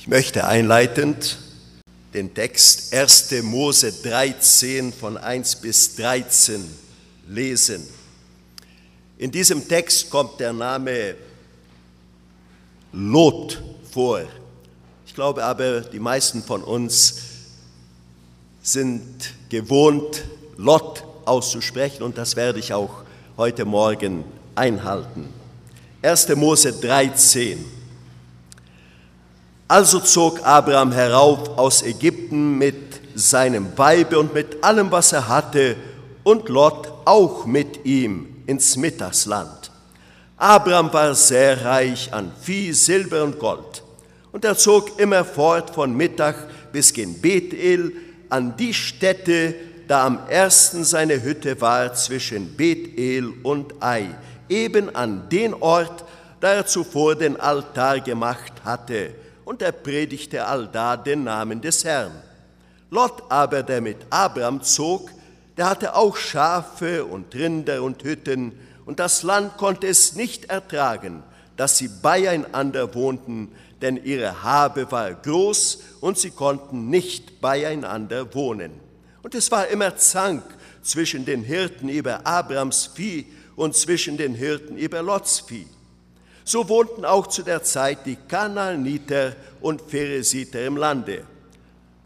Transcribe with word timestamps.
Ich 0.00 0.06
möchte 0.06 0.46
einleitend 0.46 1.38
den 2.14 2.32
Text 2.32 2.94
1. 2.94 3.42
Mose 3.42 3.92
13 3.92 4.92
von 4.92 5.16
1 5.18 5.56
bis 5.56 5.96
13 5.96 6.64
lesen. 7.26 7.82
In 9.18 9.32
diesem 9.32 9.66
Text 9.66 10.08
kommt 10.08 10.38
der 10.38 10.52
Name 10.52 11.16
Lot 12.92 13.60
vor. 13.90 14.22
Ich 15.04 15.14
glaube 15.14 15.44
aber, 15.44 15.80
die 15.80 15.98
meisten 15.98 16.44
von 16.44 16.62
uns 16.62 17.16
sind 18.62 19.34
gewohnt, 19.48 20.22
Lot 20.56 21.02
auszusprechen 21.24 22.04
und 22.04 22.16
das 22.16 22.36
werde 22.36 22.60
ich 22.60 22.72
auch 22.72 23.02
heute 23.36 23.64
Morgen 23.64 24.24
einhalten. 24.54 25.28
1. 26.02 26.28
Mose 26.36 26.72
13. 26.72 27.77
Also 29.70 30.00
zog 30.00 30.40
Abraham 30.46 30.92
herauf 30.92 31.58
aus 31.58 31.82
Ägypten 31.82 32.56
mit 32.56 33.00
seinem 33.14 33.76
Weibe 33.76 34.18
und 34.18 34.32
mit 34.32 34.64
allem, 34.64 34.90
was 34.90 35.12
er 35.12 35.28
hatte, 35.28 35.76
und 36.24 36.48
Lot 36.48 36.90
auch 37.04 37.44
mit 37.44 37.84
ihm 37.84 38.42
ins 38.46 38.78
Mittagsland. 38.78 39.70
Abraham 40.38 40.90
war 40.90 41.14
sehr 41.14 41.62
reich 41.62 42.12
an 42.14 42.32
Vieh, 42.40 42.72
Silber 42.72 43.22
und 43.24 43.38
Gold. 43.38 43.82
Und 44.32 44.46
er 44.46 44.56
zog 44.56 44.98
immer 44.98 45.22
fort 45.22 45.70
von 45.74 45.94
Mittag 45.94 46.36
bis 46.72 46.92
gen 46.94 47.20
Bethel 47.20 47.92
an 48.30 48.56
die 48.56 48.72
Stätte, 48.72 49.54
da 49.86 50.06
am 50.06 50.20
ersten 50.30 50.82
seine 50.82 51.22
Hütte 51.22 51.60
war 51.60 51.92
zwischen 51.92 52.56
Bethel 52.56 53.34
und 53.42 53.74
Ai, 53.80 54.14
eben 54.48 54.94
an 54.94 55.28
den 55.28 55.52
Ort, 55.54 56.04
da 56.40 56.52
er 56.52 56.66
zuvor 56.66 57.16
den 57.16 57.38
Altar 57.38 58.00
gemacht 58.00 58.52
hatte, 58.64 59.10
und 59.48 59.62
er 59.62 59.72
predigte 59.72 60.44
allda 60.44 60.98
den 60.98 61.24
Namen 61.24 61.62
des 61.62 61.82
Herrn. 61.82 62.12
Lot 62.90 63.22
aber, 63.30 63.62
der 63.62 63.80
mit 63.80 63.96
Abraham 64.10 64.62
zog, 64.62 65.10
der 65.56 65.70
hatte 65.70 65.94
auch 65.94 66.18
Schafe 66.18 67.06
und 67.06 67.34
Rinder 67.34 67.82
und 67.82 68.04
Hütten, 68.04 68.52
und 68.84 68.98
das 68.98 69.22
Land 69.22 69.56
konnte 69.56 69.86
es 69.86 70.14
nicht 70.14 70.50
ertragen, 70.50 71.22
dass 71.56 71.78
sie 71.78 71.88
beieinander 71.88 72.94
wohnten, 72.94 73.50
denn 73.80 73.96
ihre 73.96 74.42
Habe 74.42 74.92
war 74.92 75.14
groß 75.14 75.78
und 76.02 76.18
sie 76.18 76.30
konnten 76.30 76.90
nicht 76.90 77.40
beieinander 77.40 78.34
wohnen. 78.34 78.72
Und 79.22 79.34
es 79.34 79.50
war 79.50 79.68
immer 79.68 79.96
Zank 79.96 80.42
zwischen 80.82 81.24
den 81.24 81.42
Hirten 81.42 81.88
über 81.88 82.26
Abrams 82.26 82.90
Vieh 82.94 83.24
und 83.56 83.74
zwischen 83.74 84.18
den 84.18 84.34
Hirten 84.34 84.76
über 84.76 85.00
Lots 85.00 85.40
Vieh. 85.40 85.66
So 86.48 86.66
wohnten 86.70 87.04
auch 87.04 87.26
zu 87.26 87.42
der 87.42 87.62
Zeit 87.62 88.06
die 88.06 88.16
Kanaaniter 88.16 89.36
und 89.60 89.82
Pheresiter 89.82 90.64
im 90.64 90.78
Lande. 90.78 91.24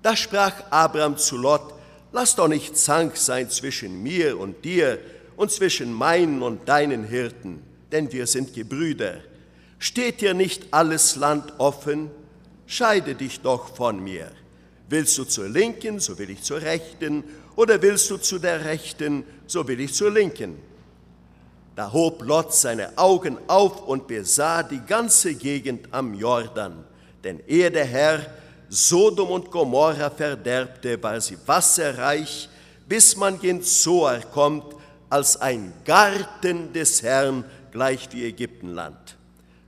Da 0.03 0.17
sprach 0.17 0.55
Abraham 0.69 1.17
zu 1.17 1.37
Lot, 1.37 1.73
lass 2.11 2.35
doch 2.35 2.49
nicht 2.49 2.77
Zank 2.77 3.17
sein 3.17 3.49
zwischen 3.51 4.03
mir 4.03 4.37
und 4.37 4.65
dir 4.65 4.99
und 5.37 5.53
zwischen 5.53 5.93
meinen 5.93 6.43
und 6.43 6.69
deinen 6.69 7.05
Hirten, 7.05 7.63
denn 7.93 8.11
wir 8.11 8.27
sind 8.27 8.53
Gebrüder. 8.53 9.19
Steht 9.79 10.21
dir 10.21 10.35
nicht 10.35 10.67
alles 10.73 11.15
Land 11.15 11.53
offen? 11.59 12.11
Scheide 12.67 13.15
dich 13.15 13.43
doch 13.43 13.77
von 13.77 14.03
mir. 14.03 14.29
Willst 14.89 15.17
du 15.19 15.23
zur 15.23 15.49
Linken, 15.49 16.01
so 16.01 16.19
will 16.19 16.31
ich 16.31 16.43
zur 16.43 16.61
Rechten, 16.61 17.23
oder 17.55 17.81
willst 17.81 18.11
du 18.11 18.17
zu 18.17 18.41
der 18.41 18.65
Rechten, 18.65 19.23
so 19.47 19.69
will 19.69 19.79
ich 19.79 19.95
zur 19.95 20.11
Linken. 20.11 20.72
Da 21.75 21.91
hob 21.93 22.23
Lot 22.23 22.55
seine 22.55 22.97
Augen 22.97 23.39
auf 23.47 23.87
und 23.87 24.07
besah 24.07 24.63
die 24.63 24.81
ganze 24.81 25.35
Gegend 25.35 25.89
am 25.91 26.15
Jordan. 26.15 26.85
Denn 27.25 27.41
ehe 27.47 27.71
der 27.71 27.85
Herr 27.85 28.27
Sodom 28.69 29.31
und 29.31 29.51
Gomorra 29.51 30.11
verderbte, 30.11 31.03
war 31.03 31.21
sie 31.21 31.39
wasserreich, 31.47 32.49
bis 32.89 33.17
man 33.17 33.39
gen 33.39 33.63
Zoar 33.63 34.21
kommt, 34.21 34.75
als 35.09 35.41
ein 35.41 35.73
Garten 35.85 36.73
des 36.73 37.03
Herrn, 37.03 37.45
gleich 37.71 38.09
wie 38.13 38.25
Ägyptenland. 38.25 39.17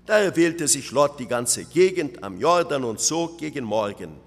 Da 0.07 0.19
erwählte 0.19 0.69
sich 0.69 0.91
Lot 0.91 1.19
die 1.19 1.29
ganze 1.29 1.65
Gegend 1.65 2.23
am 2.23 2.39
Jordan 2.39 2.85
und 2.85 3.01
zog 3.01 3.39
gegen 3.39 3.65
Morgen. 3.65 4.21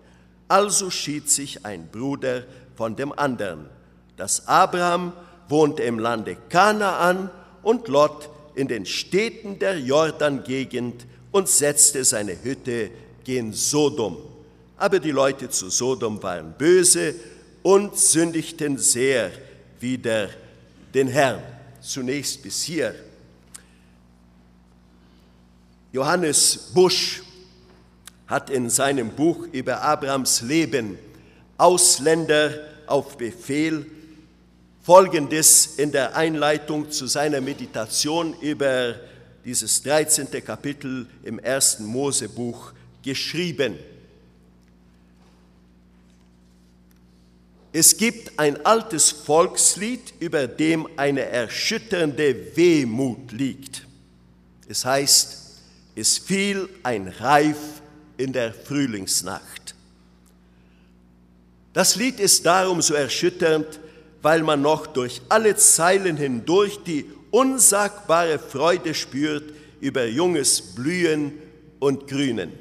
Also 0.48 0.90
schied 0.90 1.30
sich 1.30 1.66
ein 1.66 1.88
Bruder 1.92 2.44
von 2.76 2.96
dem 2.96 3.18
anderen. 3.18 3.68
Das 4.16 4.48
Abraham 4.48 5.14
wohnte 5.50 5.84
im 5.84 6.00
Lande 6.00 6.38
Kanaan 6.50 7.30
und 7.68 7.90
Lot 7.90 8.30
in 8.56 8.70
den 8.70 8.86
Städten 8.86 9.60
der 9.60 9.78
Jordan-Gegend 9.78 11.06
und 11.32 11.50
setzte 11.50 12.06
seine 12.06 12.42
Hütte 12.42 12.90
gen 13.26 13.52
Sodom. 13.52 14.16
Aber 14.78 15.02
die 15.02 15.12
Leute 15.12 15.50
zu 15.50 15.70
Sodom 15.70 16.24
waren 16.24 16.54
böse 16.58 17.14
und 17.64 18.00
sündigten 18.00 18.78
sehr 18.78 19.32
wider 19.82 20.30
den 20.94 21.10
Herrn. 21.10 21.44
Zunächst 21.82 22.42
bis 22.42 22.64
hier. 22.64 22.96
Johannes 25.92 26.72
Busch 26.74 27.22
hat 28.28 28.50
in 28.50 28.70
seinem 28.70 29.10
Buch 29.10 29.46
über 29.52 29.82
Abrahams 29.82 30.42
Leben 30.42 30.98
Ausländer 31.58 32.54
auf 32.86 33.18
Befehl 33.18 33.86
Folgendes 34.88 35.76
in 35.76 35.92
der 35.92 36.16
Einleitung 36.16 36.90
zu 36.92 37.08
seiner 37.08 37.42
Meditation 37.42 38.34
über 38.40 38.96
dieses 39.44 39.84
13. 39.84 40.30
Kapitel 40.46 41.08
im 41.24 41.40
ersten 41.40 41.84
Mosebuch 41.84 42.72
geschrieben. 43.04 43.78
Es 47.74 47.98
gibt 47.98 48.40
ein 48.40 48.66
altes 48.66 49.12
Volkslied, 49.12 50.14
über 50.22 50.48
dem 50.48 50.88
eine 50.96 51.24
erschütternde 51.24 52.56
Wehmut 52.56 53.34
liegt. 53.34 53.86
Es 54.70 54.86
heißt, 54.86 55.60
es 55.98 56.18
fiel 56.18 56.70
ein 56.84 57.10
Reif 57.10 57.58
in 58.16 58.32
der 58.32 58.54
Frühlingsnacht. 58.54 59.76
Das 61.74 61.98
Lied 61.98 62.22
ist 62.22 62.46
darum 62.46 62.82
so 62.82 62.94
erschütternd, 62.94 63.82
weil 64.28 64.44
man 64.44 64.62
noch 64.62 64.88
durch 64.88 65.22
alle 65.30 65.56
Zeilen 65.56 66.18
hindurch 66.18 66.84
die 66.86 67.06
unsagbare 67.32 68.40
Freude 68.40 68.94
spürt 68.94 69.54
über 69.80 70.06
junges 70.06 70.62
Blühen 70.76 71.32
und 71.80 72.10
Grünen. 72.10 72.52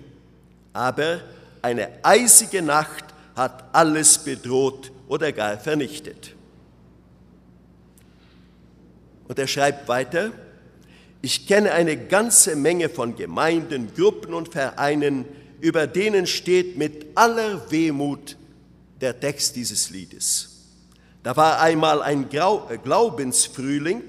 Aber 0.72 1.22
eine 1.62 1.88
eisige 2.04 2.62
Nacht 2.62 3.06
hat 3.34 3.64
alles 3.72 4.18
bedroht 4.18 4.92
oder 5.08 5.32
gar 5.32 5.58
vernichtet. 5.58 6.36
Und 9.26 9.36
er 9.36 9.48
schreibt 9.48 9.88
weiter, 9.88 10.30
ich 11.20 11.48
kenne 11.48 11.72
eine 11.72 11.96
ganze 11.96 12.54
Menge 12.54 12.88
von 12.88 13.16
Gemeinden, 13.16 13.92
Gruppen 13.92 14.34
und 14.34 14.50
Vereinen, 14.50 15.24
über 15.60 15.88
denen 15.88 16.28
steht 16.28 16.76
mit 16.76 17.06
aller 17.16 17.68
Wehmut 17.72 18.36
der 19.00 19.18
Text 19.18 19.56
dieses 19.56 19.90
Liedes. 19.90 20.55
Da 21.26 21.36
war 21.36 21.60
einmal 21.60 22.02
ein 22.02 22.28
äh, 22.30 22.78
Glaubensfrühling, 22.84 24.04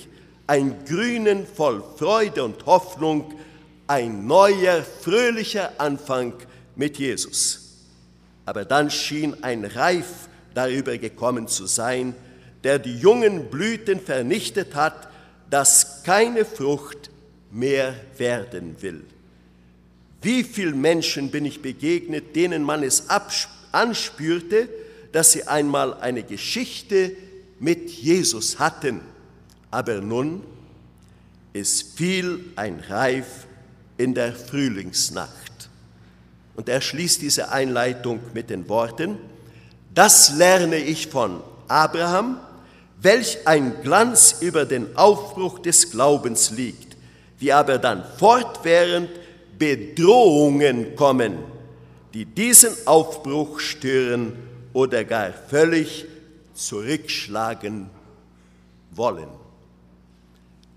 ein 0.46 0.86
Grünen 0.86 1.48
voll 1.48 1.84
Freude 1.98 2.44
und 2.44 2.64
Hoffnung, 2.68 3.34
ein 3.88 4.28
neuer, 4.28 4.84
fröhlicher 4.84 5.72
Anfang 5.80 6.34
mit 6.76 7.00
Jesus. 7.00 7.88
Aber 8.46 8.66
dann 8.66 8.92
schien 8.92 9.36
ein 9.44 9.66
Reif 9.66 10.30
darüber 10.54 10.96
gekommen 11.00 11.48
zu 11.48 11.66
sein, 11.66 12.14
der 12.64 12.78
die 12.78 13.00
jungen 13.00 13.50
Blüten 13.50 14.00
vernichtet 14.00 14.76
hat, 14.76 15.08
dass 15.50 16.04
keine 16.04 16.46
Frucht 16.46 17.10
mehr 17.50 17.96
werden 18.20 18.76
will. 18.80 19.04
Wie 20.22 20.44
viele 20.44 20.76
Menschen 20.76 21.32
bin 21.32 21.46
ich 21.46 21.64
begegnet, 21.64 22.36
denen 22.36 22.62
man 22.62 22.84
es 22.84 23.06
anspürte, 23.72 24.70
dass 25.18 25.32
sie 25.32 25.48
einmal 25.48 25.96
eine 25.96 26.22
Geschichte 26.22 27.12
mit 27.60 27.90
Jesus 27.90 28.60
hatten, 28.60 29.02
aber 29.72 29.96
nun 30.00 30.44
es 31.54 31.82
fiel 31.82 32.42
ein 32.56 32.84
Reif 32.88 33.48
in 33.98 34.14
der 34.14 34.32
Frühlingsnacht. 34.36 35.70
Und 36.56 36.70
er 36.70 36.82
schließt 36.82 37.24
diese 37.24 37.50
Einleitung 37.50 38.20
mit 38.36 38.52
den 38.52 38.70
Worten, 38.70 39.18
das 39.92 40.36
lerne 40.36 40.78
ich 40.78 41.08
von 41.08 41.42
Abraham, 41.68 42.40
welch 43.02 43.40
ein 43.46 43.82
Glanz 43.82 44.36
über 44.42 44.66
den 44.66 44.96
Aufbruch 44.96 45.58
des 45.58 45.90
Glaubens 45.90 46.52
liegt, 46.52 46.96
wie 47.40 47.52
aber 47.52 47.80
dann 47.80 48.04
fortwährend 48.20 49.10
Bedrohungen 49.58 50.96
kommen, 50.96 51.40
die 52.14 52.26
diesen 52.26 52.76
Aufbruch 52.86 53.60
stören 53.60 54.46
oder 54.78 55.04
gar 55.06 55.34
völlig 55.34 56.06
zurückschlagen 56.54 57.90
wollen. 58.92 59.28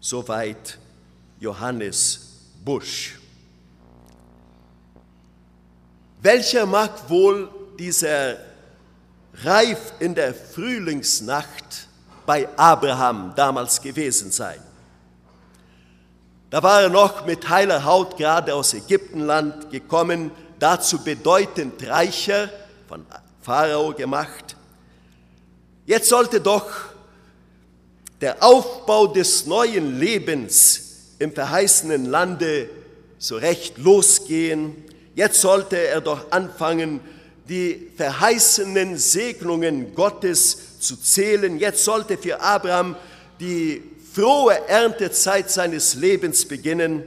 Soweit 0.00 0.78
Johannes 1.38 2.38
Busch. 2.64 3.18
Welcher 6.22 6.64
mag 6.64 7.10
wohl 7.10 7.50
dieser 7.78 8.38
Reif 9.44 9.92
in 9.98 10.14
der 10.14 10.32
Frühlingsnacht 10.32 11.86
bei 12.24 12.48
Abraham 12.56 13.34
damals 13.36 13.82
gewesen 13.82 14.30
sein? 14.30 14.62
Da 16.48 16.62
war 16.62 16.84
er 16.84 16.88
noch 16.88 17.26
mit 17.26 17.50
heiler 17.50 17.84
Haut 17.84 18.16
gerade 18.16 18.54
aus 18.54 18.72
Ägyptenland 18.72 19.70
gekommen, 19.70 20.30
dazu 20.58 21.04
bedeutend 21.04 21.86
reicher, 21.86 22.48
von 22.88 23.04
Pharao 23.40 23.92
gemacht. 23.92 24.56
Jetzt 25.86 26.08
sollte 26.08 26.40
doch 26.40 26.70
der 28.20 28.42
Aufbau 28.42 29.06
des 29.06 29.46
neuen 29.46 29.98
Lebens 29.98 31.14
im 31.18 31.32
verheißenen 31.32 32.06
Lande 32.06 32.68
so 33.18 33.36
recht 33.36 33.78
losgehen. 33.78 34.84
Jetzt 35.14 35.40
sollte 35.40 35.76
er 35.76 36.00
doch 36.00 36.30
anfangen, 36.30 37.00
die 37.48 37.90
verheißenen 37.96 38.96
Segnungen 38.96 39.94
Gottes 39.94 40.80
zu 40.80 40.96
zählen. 40.96 41.58
Jetzt 41.58 41.84
sollte 41.84 42.16
für 42.16 42.40
Abraham 42.40 42.96
die 43.40 43.82
frohe 44.12 44.68
Erntezeit 44.68 45.50
seines 45.50 45.94
Lebens 45.94 46.46
beginnen. 46.46 47.02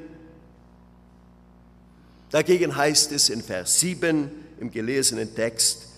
Dagegen 2.30 2.76
heißt 2.76 3.12
es 3.12 3.30
in 3.30 3.42
Vers 3.42 3.80
7 3.80 4.32
im 4.60 4.72
gelesenen 4.72 5.34
Text, 5.36 5.93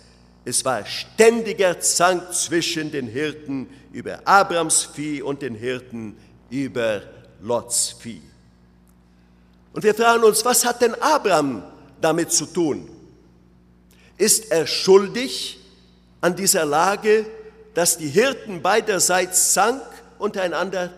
es 0.45 0.63
war 0.63 0.86
ständiger 0.86 1.80
Zank 1.80 2.31
zwischen 2.31 2.92
den 2.92 3.07
Hirten 3.07 3.68
über 3.92 4.19
Abrams 4.25 4.83
Vieh 4.83 5.24
und 5.24 5.42
den 5.42 5.56
Hirten 5.56 6.15
über 6.51 7.01
Lots 7.42 7.95
Vieh. 8.00 8.21
Und 9.74 9.83
wir 9.83 9.95
fragen 9.95 10.24
uns, 10.24 10.45
was 10.45 10.63
hat 10.63 10.81
denn 10.83 10.94
Abraham 11.01 11.63
damit 12.00 12.31
zu 12.31 12.45
tun? 12.45 12.88
Ist 14.18 14.51
er 14.51 14.68
schuldig 14.68 15.59
an 16.21 16.36
dieser 16.36 16.63
Lage, 16.63 17.25
dass 17.74 17.98
die 17.98 18.07
Hirten 18.07 18.62
beiderseits 18.62 19.51
Zank 19.51 19.81
untereinander 20.19 20.94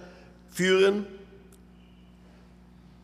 führen? 0.51 1.07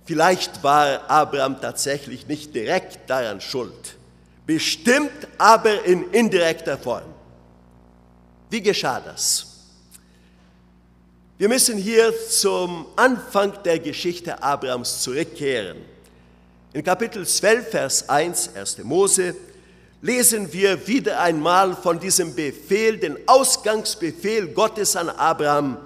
Vielleicht 0.05 0.61
war 0.61 1.09
Abraham 1.09 1.61
tatsächlich 1.61 2.27
nicht 2.27 2.53
direkt 2.53 3.09
daran 3.09 3.39
schuld 3.39 3.95
bestimmt 4.45 5.27
aber 5.37 5.83
in 5.85 6.11
indirekter 6.11 6.77
Form. 6.77 7.13
Wie 8.49 8.61
geschah 8.61 8.99
das? 8.99 9.47
Wir 11.37 11.49
müssen 11.49 11.77
hier 11.77 12.13
zum 12.29 12.85
Anfang 12.95 13.53
der 13.63 13.79
Geschichte 13.79 14.41
Abrahams 14.41 15.01
zurückkehren. 15.01 15.77
In 16.73 16.83
Kapitel 16.83 17.25
12, 17.25 17.69
Vers 17.69 18.09
1, 18.09 18.55
1. 18.55 18.77
Mose, 18.83 19.35
lesen 20.01 20.51
wir 20.53 20.87
wieder 20.87 21.19
einmal 21.19 21.75
von 21.75 21.99
diesem 21.99 22.35
Befehl, 22.35 22.97
den 22.97 23.17
Ausgangsbefehl 23.27 24.47
Gottes 24.49 24.95
an 24.95 25.09
Abraham, 25.09 25.77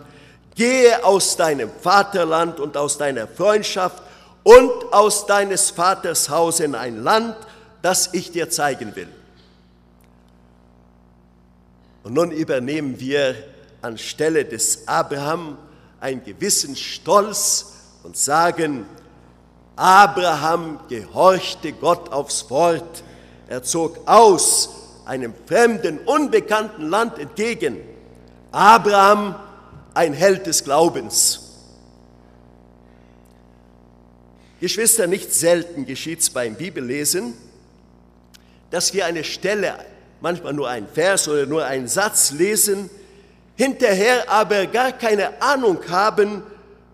gehe 0.56 1.03
aus 1.06 1.38
deinem 1.38 1.69
Vaterland 1.81 2.60
und 2.60 2.75
aus 2.75 2.98
deiner 2.98 3.27
Freundschaft 3.27 4.03
und 4.44 4.92
aus 4.92 5.25
deines 5.25 5.69
Vaters 5.69 6.30
Haus 6.30 6.60
in 6.60 6.75
ein 6.75 7.03
Land, 7.03 7.36
das 7.88 8.10
ich 8.12 8.34
dir 8.34 8.50
zeigen 8.50 8.98
will. 8.98 9.07
Und 12.04 12.16
nun 12.16 12.31
übernehmen 12.31 13.00
wir 13.00 13.34
anstelle 13.81 14.44
des 14.44 14.89
Abraham 14.89 15.57
einen 16.01 16.22
gewissen 16.22 16.75
Stolz 16.75 17.75
und 18.04 18.18
sagen, 18.18 18.86
Abraham 19.78 20.81
gehorchte 20.89 21.72
Gott 21.72 22.12
aufs 22.12 22.50
Wort. 22.50 23.04
Er 23.48 23.63
zog 23.63 24.06
aus 24.06 24.69
einem 25.06 25.34
fremden, 25.45 26.00
unbekannten 26.00 26.89
Land 26.89 27.18
entgegen. 27.18 27.78
Abraham, 28.51 29.34
ein 29.94 30.12
Held 30.12 30.45
des 30.45 30.66
Glaubens. 30.66 31.39
Geschwister, 34.60 35.07
nicht 35.07 35.34
selten 35.34 35.86
geschieht 35.86 36.19
es 36.19 36.30
beim 36.30 36.56
Bibellesen, 36.56 37.47
dass 38.69 38.94
wir 38.94 39.06
eine 39.06 39.24
Stelle, 39.24 39.75
manchmal 40.22 40.54
nur 40.54 40.69
einen 40.69 40.88
Vers 40.88 41.28
oder 41.28 41.46
nur 41.46 41.66
einen 41.66 41.88
Satz 41.88 42.31
lesen, 42.31 42.90
hinterher 43.56 44.30
aber 44.30 44.68
gar 44.68 44.92
keine 44.92 45.42
Ahnung 45.42 45.80
haben 45.90 46.44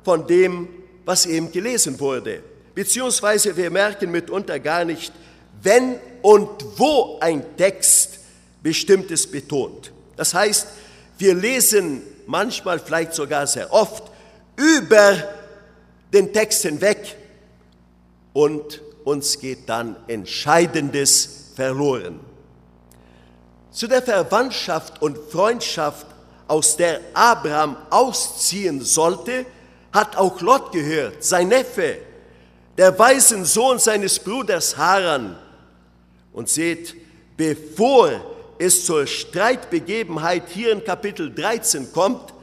von 0.03 0.25
dem, 0.27 0.67
was 1.05 1.25
eben 1.25 1.51
gelesen 1.51 1.99
wurde. 1.99 2.41
Beziehungsweise 2.75 3.55
wir 3.55 3.69
merken 3.69 4.11
mitunter 4.11 4.59
gar 4.59 4.85
nicht, 4.85 5.11
wenn 5.61 5.95
und 6.21 6.49
wo 6.77 7.17
ein 7.19 7.55
Text 7.57 8.19
bestimmtes 8.61 9.29
betont. 9.29 9.91
Das 10.15 10.33
heißt, 10.33 10.67
wir 11.17 11.35
lesen 11.35 12.01
manchmal, 12.25 12.79
vielleicht 12.79 13.13
sogar 13.13 13.45
sehr 13.45 13.71
oft, 13.71 14.03
über 14.55 15.15
den 16.13 16.31
Text 16.31 16.63
hinweg 16.63 17.15
und 18.33 18.81
uns 19.03 19.39
geht 19.39 19.67
dann 19.67 19.95
Entscheidendes 20.07 21.42
verloren. 21.55 22.19
Zu 23.71 23.87
der 23.87 24.01
Verwandtschaft 24.01 25.01
und 25.01 25.17
Freundschaft, 25.17 26.07
aus 26.47 26.77
der 26.77 26.99
Abraham 27.13 27.77
ausziehen 27.89 28.81
sollte, 28.81 29.45
hat 29.91 30.15
auch 30.15 30.39
Lot 30.41 30.71
gehört, 30.71 31.23
sein 31.23 31.47
Neffe, 31.47 31.97
der 32.77 32.97
weisen 32.97 33.45
Sohn 33.45 33.79
seines 33.79 34.19
Bruders 34.19 34.75
Haran. 34.77 35.37
Und 36.33 36.49
seht, 36.49 36.95
bevor 37.37 38.11
es 38.57 38.85
zur 38.85 39.05
Streitbegebenheit 39.05 40.43
hier 40.49 40.71
in 40.71 40.83
Kapitel 40.83 41.33
13 41.33 41.91
kommt, 41.93 42.33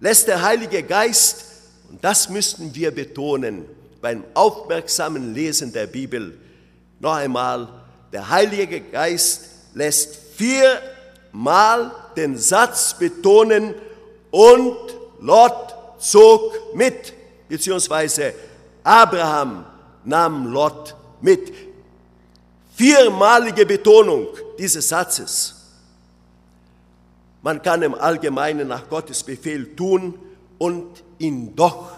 lässt 0.00 0.28
der 0.28 0.42
Heilige 0.42 0.82
Geist, 0.82 1.44
und 1.90 2.02
das 2.02 2.28
müssten 2.28 2.74
wir 2.74 2.90
betonen 2.90 3.64
beim 4.00 4.24
aufmerksamen 4.34 5.34
Lesen 5.34 5.72
der 5.72 5.86
Bibel, 5.86 6.38
noch 7.00 7.14
einmal 7.14 7.68
der 8.12 8.28
Heilige 8.28 8.80
Geist 8.80 9.44
lässt 9.74 10.16
viermal 10.36 11.90
den 12.16 12.36
Satz 12.36 12.94
betonen, 12.98 13.74
und 14.30 14.76
Lot 15.20 15.74
zog 15.98 16.74
mit, 16.74 17.12
beziehungsweise 17.48 18.34
Abraham 18.84 19.64
nahm 20.04 20.52
Lot 20.52 20.94
mit. 21.20 21.52
Viermalige 22.74 23.66
Betonung 23.66 24.28
dieses 24.58 24.88
Satzes. 24.88 25.54
Man 27.42 27.62
kann 27.62 27.82
im 27.82 27.94
Allgemeinen 27.94 28.68
nach 28.68 28.88
Gottes 28.88 29.22
Befehl 29.22 29.74
tun 29.74 30.18
und 30.58 31.02
ihn 31.18 31.56
doch 31.56 31.90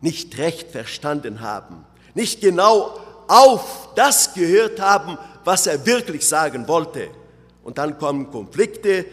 nicht 0.00 0.38
recht 0.38 0.70
verstanden 0.70 1.40
haben, 1.40 1.84
nicht 2.14 2.40
genau 2.40 3.00
auf 3.26 3.88
das 3.96 4.34
gehört 4.34 4.80
haben, 4.80 5.18
was 5.48 5.66
er 5.66 5.86
wirklich 5.86 6.28
sagen 6.28 6.68
wollte. 6.68 7.08
Und 7.64 7.78
dann 7.78 7.98
kommen 7.98 8.30
Konflikte, 8.30 9.06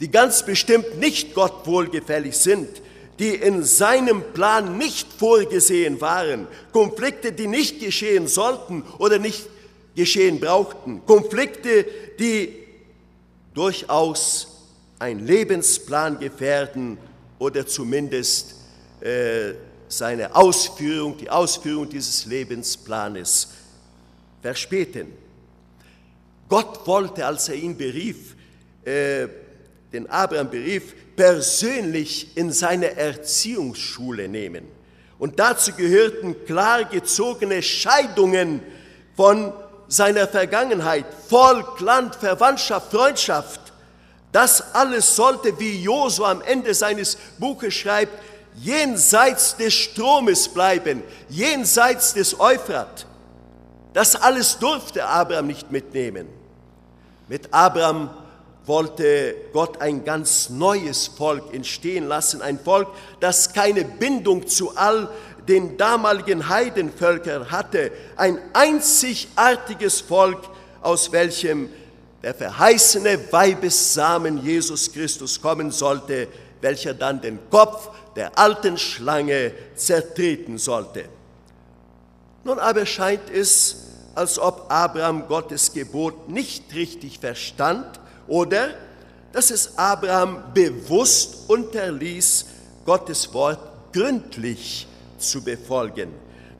die 0.00 0.10
ganz 0.10 0.46
bestimmt 0.46 0.98
nicht 0.98 1.34
Gott 1.34 1.66
wohlgefällig 1.66 2.34
sind, 2.38 2.70
die 3.18 3.34
in 3.34 3.62
seinem 3.62 4.22
Plan 4.32 4.78
nicht 4.78 5.12
vorgesehen 5.12 6.00
waren, 6.00 6.46
Konflikte, 6.72 7.32
die 7.32 7.48
nicht 7.48 7.80
geschehen 7.80 8.28
sollten 8.28 8.82
oder 8.96 9.18
nicht 9.18 9.46
geschehen 9.94 10.40
brauchten, 10.40 11.04
Konflikte, 11.04 11.84
die 12.18 12.56
durchaus 13.52 14.48
einen 15.00 15.26
Lebensplan 15.26 16.18
gefährden 16.18 16.96
oder 17.38 17.66
zumindest 17.66 18.54
äh, 19.02 19.52
seine 19.86 20.34
Ausführung, 20.34 21.18
die 21.18 21.28
Ausführung 21.28 21.90
dieses 21.90 22.24
Lebensplanes 22.24 23.48
verspäten. 24.40 25.21
Gott 26.52 26.86
wollte, 26.86 27.24
als 27.24 27.48
er 27.48 27.54
ihn 27.54 27.78
berief, 27.78 28.36
äh, 28.84 29.26
den 29.90 30.06
Abraham 30.10 30.50
berief, 30.50 30.94
persönlich 31.16 32.36
in 32.36 32.52
seine 32.52 32.94
Erziehungsschule 32.94 34.28
nehmen. 34.28 34.68
Und 35.18 35.38
dazu 35.38 35.72
gehörten 35.72 36.44
klar 36.44 36.84
gezogene 36.84 37.62
Scheidungen 37.62 38.60
von 39.16 39.54
seiner 39.88 40.28
Vergangenheit, 40.28 41.06
Volk, 41.26 41.80
Land, 41.80 42.16
Verwandtschaft, 42.16 42.90
Freundschaft. 42.90 43.72
Das 44.30 44.74
alles 44.74 45.16
sollte, 45.16 45.58
wie 45.58 45.82
Josua 45.82 46.32
am 46.32 46.42
Ende 46.42 46.74
seines 46.74 47.16
Buches 47.38 47.72
schreibt, 47.72 48.12
jenseits 48.56 49.56
des 49.56 49.72
Stromes 49.72 50.50
bleiben, 50.50 51.02
jenseits 51.30 52.12
des 52.12 52.38
Euphrat. 52.38 53.06
Das 53.94 54.16
alles 54.16 54.58
durfte 54.58 55.06
Abraham 55.06 55.46
nicht 55.46 55.72
mitnehmen. 55.72 56.41
Mit 57.32 57.48
Abraham 57.50 58.10
wollte 58.66 59.34
Gott 59.54 59.80
ein 59.80 60.04
ganz 60.04 60.50
neues 60.50 61.06
Volk 61.06 61.54
entstehen 61.54 62.06
lassen, 62.06 62.42
ein 62.42 62.58
Volk, 62.58 62.88
das 63.20 63.54
keine 63.54 63.86
Bindung 63.86 64.46
zu 64.46 64.76
all 64.76 65.08
den 65.48 65.78
damaligen 65.78 66.50
Heidenvölkern 66.50 67.50
hatte, 67.50 67.90
ein 68.16 68.38
einzigartiges 68.52 70.02
Volk 70.02 70.40
aus 70.82 71.10
welchem 71.10 71.70
der 72.22 72.34
verheißene 72.34 73.32
Weibessamen 73.32 74.36
Jesus 74.44 74.92
Christus 74.92 75.40
kommen 75.40 75.70
sollte, 75.70 76.28
welcher 76.60 76.92
dann 76.92 77.22
den 77.22 77.38
Kopf 77.48 77.88
der 78.14 78.38
alten 78.38 78.76
Schlange 78.76 79.52
zertreten 79.74 80.58
sollte. 80.58 81.06
Nun 82.44 82.58
aber 82.58 82.84
scheint 82.84 83.30
es, 83.30 83.91
als 84.14 84.38
ob 84.38 84.66
Abraham 84.68 85.26
Gottes 85.26 85.72
Gebot 85.72 86.28
nicht 86.28 86.74
richtig 86.74 87.18
verstand 87.18 88.00
oder 88.26 88.70
dass 89.32 89.50
es 89.50 89.78
Abraham 89.78 90.42
bewusst 90.52 91.48
unterließ, 91.48 92.46
Gottes 92.84 93.32
Wort 93.32 93.92
gründlich 93.92 94.86
zu 95.18 95.42
befolgen, 95.42 96.10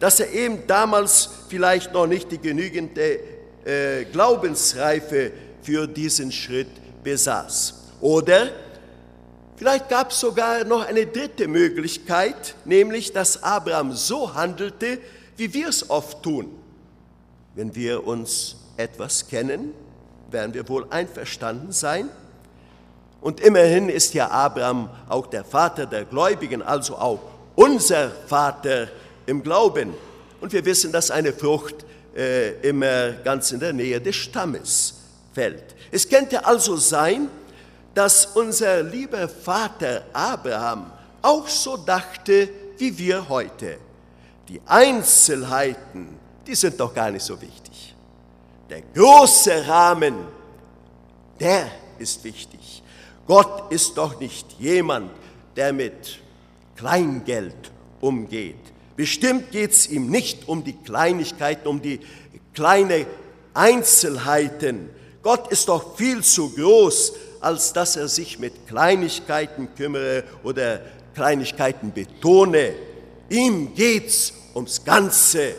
dass 0.01 0.21
er 0.21 0.33
eben 0.33 0.67
damals 0.67 1.29
vielleicht 1.49 1.93
noch 1.93 2.07
nicht 2.07 2.31
die 2.31 2.39
genügende 2.39 3.19
äh, 3.65 4.05
Glaubensreife 4.05 5.33
für 5.63 5.87
diesen 5.87 6.33
Schritt 6.33 6.71
besaß. 7.05 7.75
Oder 8.01 8.49
vielleicht 9.57 9.89
gab 9.89 10.11
es 10.11 10.21
sogar 10.21 10.65
noch 10.65 10.87
eine 10.87 11.07
dritte 11.07 11.47
Möglichkeit, 11.49 12.55
nämlich 12.65 13.13
dass 13.13 13.43
Abraham 13.43 13.93
so 13.93 14.35
handelte, 14.35 14.99
wie 15.37 15.53
wir 15.53 15.69
es 15.69 15.89
oft 15.89 16.23
tun. 16.23 16.62
Wenn 17.55 17.75
wir 17.75 18.07
uns 18.07 18.57
etwas 18.77 19.29
kennen, 19.29 19.75
werden 20.31 20.55
wir 20.55 20.69
wohl 20.69 20.87
einverstanden 20.91 21.73
sein. 21.73 22.09
Und 23.21 23.41
immerhin 23.41 23.89
ist 23.89 24.15
ja 24.15 24.31
Abraham 24.31 24.91
auch 25.09 25.27
der 25.27 25.45
Vater 25.45 25.87
der 25.87 26.05
Gläubigen, 26.05 26.63
also 26.63 26.97
auch 26.97 27.21
unser 27.55 28.11
Vater 28.27 28.89
im 29.27 29.43
Glauben. 29.43 29.95
Und 30.41 30.53
wir 30.53 30.65
wissen, 30.65 30.91
dass 30.91 31.11
eine 31.11 31.33
Frucht 31.33 31.85
äh, 32.17 32.53
immer 32.69 33.13
ganz 33.25 33.53
in 33.53 33.61
der 33.61 33.73
Nähe 33.73 34.01
des 34.01 34.17
Stammes 34.17 34.95
fällt. 35.33 35.77
Es 35.91 36.09
könnte 36.09 36.45
also 36.45 36.77
sein, 36.77 37.29
dass 37.95 38.27
unser 38.27 38.83
lieber 38.83 39.29
Vater 39.29 40.05
Abraham 40.13 40.91
auch 41.21 41.47
so 41.47 41.77
dachte 41.77 42.49
wie 42.79 42.99
wir 42.99 43.29
heute. 43.29 43.77
Die 44.49 44.61
Einzelheiten, 44.67 46.19
die 46.47 46.55
sind 46.55 46.79
doch 46.79 46.93
gar 46.93 47.11
nicht 47.11 47.25
so 47.25 47.41
wichtig. 47.41 47.95
Der 48.69 48.83
große 48.95 49.67
Rahmen, 49.67 50.15
der 51.39 51.71
ist 51.99 52.23
wichtig. 52.25 52.83
Gott 53.27 53.71
ist 53.73 53.97
doch 53.97 54.19
nicht 54.19 54.47
jemand, 54.59 55.11
der 55.57 55.73
mit 55.73 56.19
Kleingeld 56.77 57.71
umgeht. 58.01 58.57
Bestimmt 58.97 59.51
geht 59.51 59.73
es 59.73 59.89
ihm 59.89 60.11
nicht 60.11 60.49
um 60.49 60.65
die 60.65 60.75
Kleinigkeiten, 60.75 61.69
um 61.69 61.81
die 61.81 62.01
kleinen 62.55 63.07
Einzelheiten. 63.55 64.91
Gott 65.23 65.51
ist 65.53 65.69
doch 65.69 65.97
viel 65.97 66.23
zu 66.23 66.51
groß, 66.51 67.13
als 67.41 67.73
dass 67.73 67.97
er 67.97 68.09
sich 68.09 68.39
mit 68.39 68.67
Kleinigkeiten 68.67 69.69
kümmere 69.77 70.25
oder 70.43 70.81
Kleinigkeiten 71.15 71.93
betone. 71.93 72.75
Ihm 73.29 73.75
geht 73.75 74.09
es 74.09 74.33
ums 74.55 74.85
Ganze, 74.85 75.55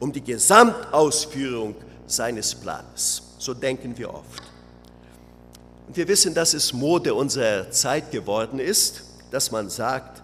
um 0.00 0.12
die 0.12 0.22
Gesamtausführung 0.22 1.74
seines 2.06 2.54
Planes. 2.54 3.22
So 3.38 3.54
denken 3.54 3.96
wir 3.96 4.12
oft. 4.12 4.42
Und 5.88 5.96
wir 5.96 6.08
wissen, 6.08 6.34
dass 6.34 6.54
es 6.54 6.72
Mode 6.72 7.14
unserer 7.14 7.70
Zeit 7.70 8.10
geworden 8.10 8.58
ist, 8.58 9.02
dass 9.30 9.50
man 9.50 9.70
sagt, 9.70 10.22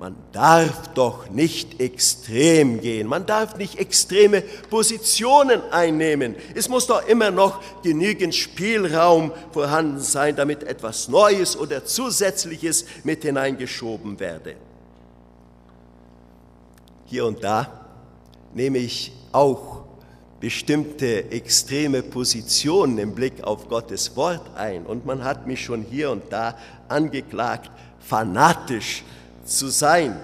man 0.00 0.14
darf 0.30 0.88
doch 0.94 1.28
nicht 1.28 1.80
extrem 1.80 2.80
gehen, 2.80 3.08
man 3.08 3.26
darf 3.26 3.56
nicht 3.56 3.80
extreme 3.80 4.42
Positionen 4.42 5.60
einnehmen. 5.72 6.36
Es 6.54 6.68
muss 6.68 6.86
doch 6.86 7.06
immer 7.08 7.32
noch 7.32 7.60
genügend 7.82 8.32
Spielraum 8.34 9.32
vorhanden 9.50 10.00
sein, 10.00 10.36
damit 10.36 10.62
etwas 10.62 11.08
Neues 11.08 11.56
oder 11.56 11.84
Zusätzliches 11.84 12.84
mit 13.02 13.22
hineingeschoben 13.22 14.20
werde. 14.20 14.54
Hier 17.06 17.26
und 17.26 17.42
da 17.42 17.77
nehme 18.54 18.78
ich 18.78 19.12
auch 19.32 19.82
bestimmte 20.40 21.30
extreme 21.32 22.02
Positionen 22.02 22.98
im 22.98 23.14
Blick 23.14 23.42
auf 23.42 23.68
Gottes 23.68 24.14
Wort 24.16 24.56
ein. 24.56 24.86
Und 24.86 25.04
man 25.04 25.24
hat 25.24 25.46
mich 25.46 25.64
schon 25.64 25.82
hier 25.82 26.10
und 26.10 26.24
da 26.30 26.56
angeklagt, 26.88 27.70
fanatisch 28.00 29.02
zu 29.44 29.68
sein, 29.68 30.16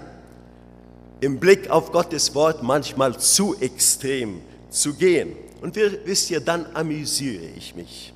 im 1.20 1.40
Blick 1.40 1.70
auf 1.70 1.90
Gottes 1.90 2.34
Wort 2.34 2.62
manchmal 2.62 3.18
zu 3.18 3.56
extrem 3.60 4.40
zu 4.70 4.94
gehen. 4.94 5.34
Und 5.60 5.76
wisst 5.76 6.30
ihr, 6.30 6.40
dann 6.40 6.66
amüsiere 6.74 7.44
ich 7.56 7.74
mich. 7.74 8.12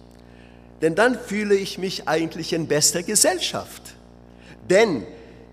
Denn 0.82 0.94
dann 0.94 1.18
fühle 1.18 1.54
ich 1.54 1.78
mich 1.78 2.06
eigentlich 2.06 2.52
in 2.52 2.68
bester 2.68 3.02
Gesellschaft. 3.02 3.82
Denn 4.68 5.06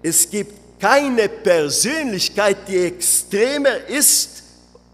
es 0.04 0.30
gibt 0.30 0.80
keine 0.80 1.30
Persönlichkeit, 1.30 2.68
die 2.68 2.78
extremer 2.78 3.78
ist, 3.88 4.35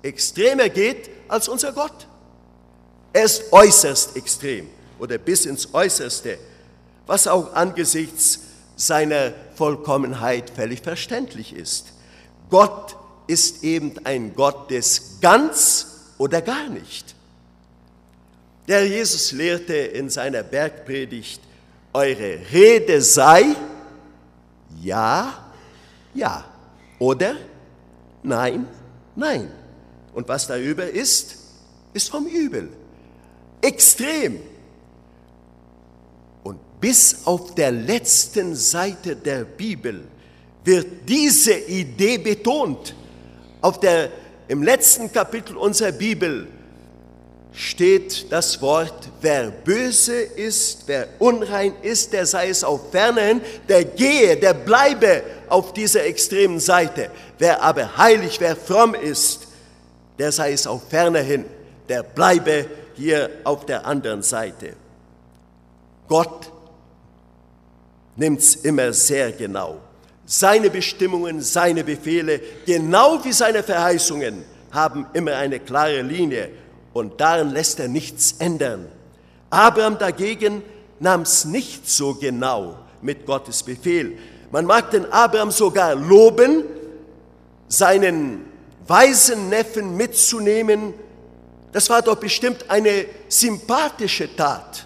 extremer 0.02 0.70
geht 0.70 1.10
als 1.28 1.48
unser 1.48 1.72
Gott. 1.72 2.08
Er 3.14 3.24
ist 3.24 3.52
äußerst 3.52 4.16
extrem 4.16 4.70
oder 5.00 5.18
bis 5.18 5.46
ins 5.46 5.74
Äußerste, 5.74 6.38
was 7.08 7.28
auch 7.28 7.54
angesichts 7.54 8.40
seiner 8.76 9.34
Vollkommenheit 9.56 10.50
völlig 10.50 10.82
verständlich 10.82 11.54
ist. 11.56 11.94
Gott 12.50 12.96
ist 13.28 13.64
eben 13.64 13.94
ein 14.04 14.34
Gott 14.36 14.72
des 14.72 15.20
ganz 15.22 15.88
oder 16.18 16.42
gar 16.42 16.70
nicht. 16.70 17.16
Der 18.68 18.88
Jesus 18.88 19.32
lehrte 19.32 19.74
in 19.74 20.10
seiner 20.10 20.44
Bergpredigt, 20.44 21.42
eure 21.94 22.40
Rede 22.52 23.02
sei 23.02 23.56
ja, 24.82 25.52
ja 26.14 26.46
oder 27.00 27.36
nein, 28.24 28.68
nein. 29.16 29.52
Und 30.14 30.28
was 30.28 30.48
darüber 30.48 30.90
ist, 30.90 31.38
ist 31.94 32.10
vom 32.10 32.26
Übel. 32.28 32.70
Extrem. 33.62 34.40
Und 36.44 36.60
bis 36.80 37.26
auf 37.26 37.56
der 37.56 37.72
letzten 37.72 38.56
Seite 38.56 39.16
der 39.16 39.46
Bibel 39.46 40.04
wird 40.64 40.88
diese 41.08 41.54
Idee 41.54 42.18
betont. 42.18 42.96
Auf 43.62 43.80
der, 43.80 44.10
Im 44.48 44.64
letzten 44.64 45.12
Kapitel 45.12 45.56
unserer 45.56 45.92
Bibel 45.92 46.48
steht 47.54 48.32
das 48.32 48.62
Wort, 48.62 49.10
wer 49.22 49.52
böse 49.52 50.20
ist, 50.20 50.84
wer 50.88 51.08
unrein 51.20 51.74
ist, 51.82 52.14
der 52.14 52.26
sei 52.26 52.50
es 52.50 52.64
auf 52.64 52.92
fernerhin, 52.92 53.42
der 53.68 53.84
gehe, 53.84 54.38
der 54.38 54.54
bleibe 54.54 55.24
auf 55.50 55.74
dieser 55.74 56.06
extremen 56.06 56.60
Seite. 56.60 57.12
Wer 57.38 57.62
aber 57.62 57.98
heilig, 57.98 58.40
wer 58.40 58.56
fromm 58.56 58.96
ist, 58.96 59.48
der 60.18 60.32
sei 60.32 60.54
es 60.54 60.68
auch 60.68 60.82
fernerhin, 60.82 61.46
der 61.90 62.04
bleibe 62.04 62.66
hier 62.96 63.30
auf 63.44 63.66
der 63.66 63.86
anderen 63.86 64.22
Seite. 64.22 64.74
Gott 66.08 66.52
nimmt 68.16 68.40
es 68.40 68.56
immer 68.56 68.94
sehr 68.94 69.32
genau. 69.32 69.80
Seine 70.26 70.70
Bestimmungen, 70.70 71.42
seine 71.42 71.84
Befehle, 71.84 72.40
genau 72.66 73.24
wie 73.24 73.34
seine 73.34 73.64
Verheißungen, 73.64 74.44
haben 74.72 75.06
immer 75.14 75.36
eine 75.36 75.60
klare 75.60 76.02
Linie 76.02 76.50
und 76.94 77.20
daran 77.20 77.52
lässt 77.52 77.80
er 77.80 77.88
nichts 77.88 78.34
ändern. 78.40 78.86
Abraham 79.50 79.98
dagegen 79.98 80.64
nahm 81.00 81.22
es 81.22 81.46
nicht 81.46 81.90
so 81.90 82.14
genau 82.14 82.78
mit 83.02 83.26
Gottes 83.26 83.64
Befehl. 83.64 84.18
Man 84.52 84.66
mag 84.66 84.92
den 84.92 85.12
Abraham 85.12 85.52
sogar 85.52 85.96
loben, 85.96 86.64
seinen 87.68 88.46
weisen 88.92 89.48
Neffen 89.48 89.96
mitzunehmen, 89.96 90.94
das 91.72 91.90
war 91.90 92.02
doch 92.02 92.18
bestimmt 92.18 92.70
eine 92.70 93.06
sympathische 93.30 94.36
Tat. 94.36 94.86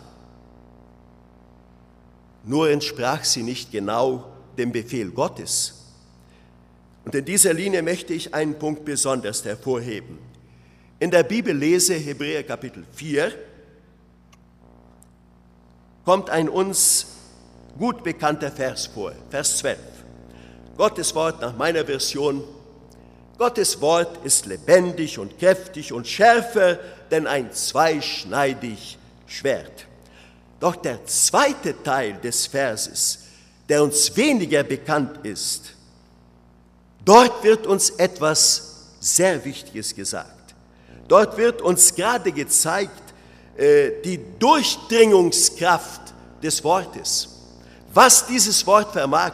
Nur 2.43 2.69
entsprach 2.69 3.24
sie 3.24 3.41
nicht 3.41 3.71
genau 3.71 4.25
dem 4.57 4.71
Befehl 4.71 5.09
Gottes. 5.09 5.74
Und 7.03 7.15
in 7.15 7.25
dieser 7.25 7.53
Linie 7.53 7.81
möchte 7.81 8.13
ich 8.13 8.33
einen 8.35 8.59
Punkt 8.59 8.85
besonders 8.85 9.43
hervorheben. 9.43 10.19
In 11.00 11.09
der 11.09 11.24
Bibel 11.24 11.55
lese 11.55 11.95
Hebräer 11.95 12.43
Kapitel 12.43 12.85
4, 12.93 13.31
kommt 16.05 16.29
ein 16.29 16.47
uns 16.47 17.07
gut 17.79 18.03
bekannter 18.03 18.51
Vers 18.51 18.85
vor, 18.85 19.13
Vers 19.31 19.57
12. 19.57 19.79
Gottes 20.77 21.15
Wort 21.15 21.41
nach 21.41 21.57
meiner 21.57 21.83
Version 21.83 22.43
Gottes 23.38 23.82
Wort 23.82 24.24
ist 24.25 24.46
lebendig 24.46 25.20
und 25.20 25.38
kräftig 25.38 25.92
und 25.92 26.08
schärfer 26.08 26.80
denn 27.12 27.27
ein 27.27 27.51
zweischneidig 27.51 28.98
Schwert. 29.27 29.88
Doch 30.60 30.75
der 30.77 31.06
zweite 31.06 31.82
Teil 31.84 32.13
des 32.13 32.48
Verses, 32.48 33.20
der 33.68 33.84
uns 33.84 34.15
weniger 34.15 34.63
bekannt 34.63 35.25
ist, 35.25 35.74
dort 37.04 37.44
wird 37.44 37.68
uns 37.68 37.89
etwas 37.92 38.94
sehr 39.01 39.44
Wichtiges 39.44 39.94
gesagt. 39.94 40.56
Dort 41.08 41.38
wird 41.38 41.62
uns 41.62 41.94
gerade 41.94 42.32
gezeigt, 42.32 43.04
äh, 43.58 44.01
die 44.04 44.20
Durchdringungskraft 44.39 46.01
des 46.42 46.63
Wortes. 46.63 47.30
Was 47.94 48.25
dieses 48.25 48.65
Wort 48.65 48.94
vermag. 48.94 49.34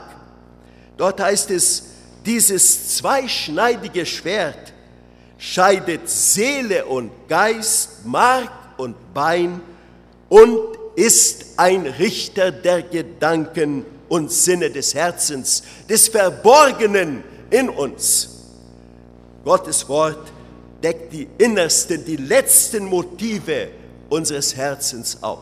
Dort 0.97 1.19
heißt 1.21 1.51
es, 1.51 1.83
dieses 2.25 2.97
zweischneidige 2.97 4.05
Schwert 4.05 4.73
scheidet 5.37 6.07
Seele 6.07 6.85
und 6.85 7.11
Geist, 7.27 8.05
Mark 8.05 8.51
und 8.77 8.95
Bein 9.13 9.61
und 10.29 10.77
ist 10.95 11.45
ein 11.57 11.85
Richter 11.87 12.51
der 12.51 12.83
Gedanken 12.83 13.85
und 14.07 14.31
Sinne 14.31 14.69
des 14.69 14.93
Herzens, 14.93 15.63
des 15.89 16.09
Verborgenen 16.09 17.23
in 17.49 17.69
uns. 17.69 18.29
Gottes 19.43 19.87
Wort 19.89 20.31
deckt 20.83 21.13
die 21.13 21.27
innersten, 21.37 22.05
die 22.05 22.17
letzten 22.17 22.85
Motive 22.85 23.69
unseres 24.09 24.55
Herzens 24.55 25.17
auf. 25.21 25.39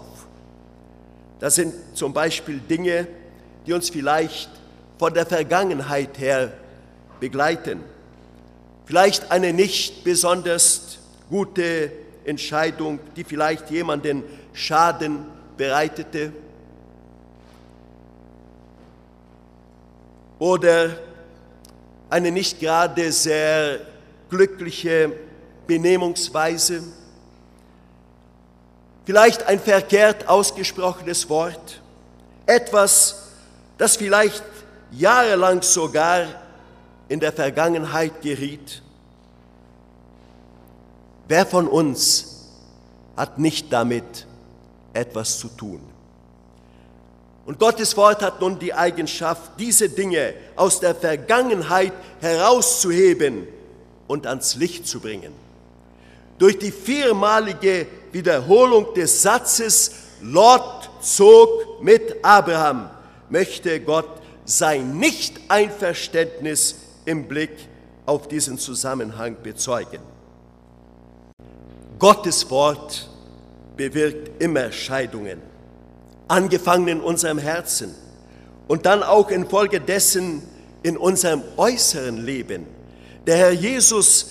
Das 1.40 1.56
sind 1.56 1.74
zum 1.94 2.14
Beispiel 2.14 2.60
Dinge, 2.60 3.08
die 3.66 3.74
uns 3.74 3.90
vielleicht 3.90 4.50
von 4.98 5.14
der 5.14 5.26
Vergangenheit 5.26 6.20
her 6.20 6.54
begleiten. 7.20 7.84
Vielleicht 8.86 9.32
eine 9.32 9.54
nicht 9.54 10.04
besonders 10.04 10.98
gute 11.30 11.92
Entscheidung, 12.26 13.00
die 13.16 13.24
vielleicht 13.24 13.70
jemanden 13.70 14.24
Schaden 14.54 15.26
bereitete. 15.58 16.34
Oder 20.40 20.98
eine 22.10 22.32
nicht 22.32 22.60
gerade 22.60 23.12
sehr 23.12 23.82
glückliche 24.30 25.12
Benehmungsweise. 25.68 26.84
Vielleicht 29.06 29.44
ein 29.44 29.60
verkehrt 29.60 30.28
ausgesprochenes 30.28 31.30
Wort. 31.30 31.82
Etwas, 32.46 33.28
das 33.78 33.98
vielleicht 33.98 34.44
jahrelang 34.92 35.62
sogar 35.62 36.26
in 37.10 37.20
der 37.20 37.34
Vergangenheit 37.34 38.22
geriet. 38.22 38.82
Wer 41.28 41.46
von 41.46 41.68
uns 41.68 42.48
hat 43.18 43.38
nicht 43.38 43.74
damit 43.74 44.26
etwas 44.94 45.38
zu 45.38 45.50
tun? 45.50 45.82
Und 47.46 47.58
Gottes 47.58 47.98
Wort 47.98 48.22
hat 48.22 48.42
nun 48.42 48.60
die 48.60 48.74
Eigenschaft, 48.74 49.54
diese 49.58 49.90
Dinge 49.90 50.36
aus 50.56 50.80
der 50.80 50.94
Vergangenheit 50.94 51.94
herauszuheben 52.22 53.48
und 54.08 54.28
ans 54.28 54.56
Licht 54.56 54.88
zu 54.88 55.00
bringen. 55.00 55.34
Durch 56.38 56.60
die 56.60 56.72
viermalige 56.72 57.88
Wiederholung 58.12 58.94
des 58.94 59.24
Satzes, 59.24 59.92
Lot 60.22 60.90
zog 61.02 61.82
mit 61.82 62.24
Abraham, 62.24 62.90
möchte 63.30 63.80
Gott 63.80 64.10
sein 64.46 64.98
Nicht-Einverständnis 64.98 66.76
im 67.10 67.28
Blick 67.28 67.52
auf 68.06 68.28
diesen 68.28 68.60
Zusammenhang 68.60 69.38
bezeugen. 69.42 70.00
Gottes 71.98 72.50
Wort 72.52 73.10
bewirkt 73.76 74.42
immer 74.42 74.72
Scheidungen, 74.72 75.42
angefangen 76.28 76.88
in 76.88 77.02
unserem 77.02 77.40
Herzen 77.40 77.96
und 78.68 78.86
dann 78.86 79.02
auch 79.02 79.32
infolgedessen 79.32 80.44
in 80.84 80.98
unserem 80.98 81.42
äußeren 81.58 82.18
Leben. 82.24 82.68
Der 83.26 83.38
Herr 83.38 83.52
Jesus 83.52 84.28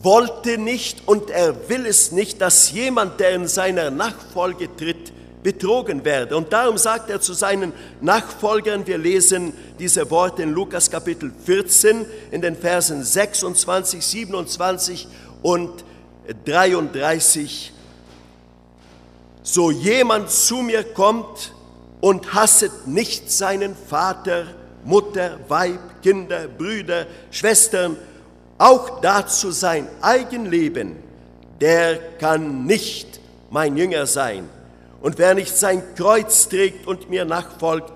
wollte 0.00 0.56
nicht 0.56 1.06
und 1.06 1.28
er 1.28 1.68
will 1.68 1.84
es 1.84 2.12
nicht, 2.12 2.40
dass 2.40 2.72
jemand, 2.72 3.20
der 3.20 3.32
in 3.32 3.46
seiner 3.46 3.90
Nachfolge 3.90 4.74
tritt, 4.74 5.12
betrogen 5.42 6.04
werde. 6.04 6.36
Und 6.36 6.52
darum 6.52 6.78
sagt 6.78 7.10
er 7.10 7.20
zu 7.20 7.32
seinen 7.32 7.72
Nachfolgern, 8.00 8.86
wir 8.86 8.98
lesen 8.98 9.52
diese 9.78 10.10
Worte 10.10 10.42
in 10.42 10.52
Lukas 10.52 10.90
Kapitel 10.90 11.32
14 11.44 12.06
in 12.30 12.40
den 12.40 12.56
Versen 12.56 13.02
26, 13.04 14.04
27 14.04 15.08
und 15.42 15.84
33, 16.44 17.72
so 19.42 19.70
jemand 19.70 20.30
zu 20.30 20.56
mir 20.56 20.84
kommt 20.84 21.52
und 22.00 22.34
hasset 22.34 22.86
nicht 22.86 23.30
seinen 23.30 23.74
Vater, 23.74 24.46
Mutter, 24.84 25.38
Weib, 25.48 26.02
Kinder, 26.02 26.48
Brüder, 26.48 27.06
Schwestern, 27.30 27.96
auch 28.58 29.00
dazu 29.00 29.50
sein 29.52 29.88
Eigenleben, 30.00 30.96
der 31.60 31.96
kann 32.18 32.66
nicht 32.66 33.20
mein 33.50 33.76
Jünger 33.76 34.06
sein. 34.06 34.48
Und 35.00 35.18
wer 35.18 35.34
nicht 35.34 35.56
sein 35.56 35.82
Kreuz 35.94 36.48
trägt 36.48 36.86
und 36.86 37.08
mir 37.08 37.24
nachfolgt, 37.24 37.92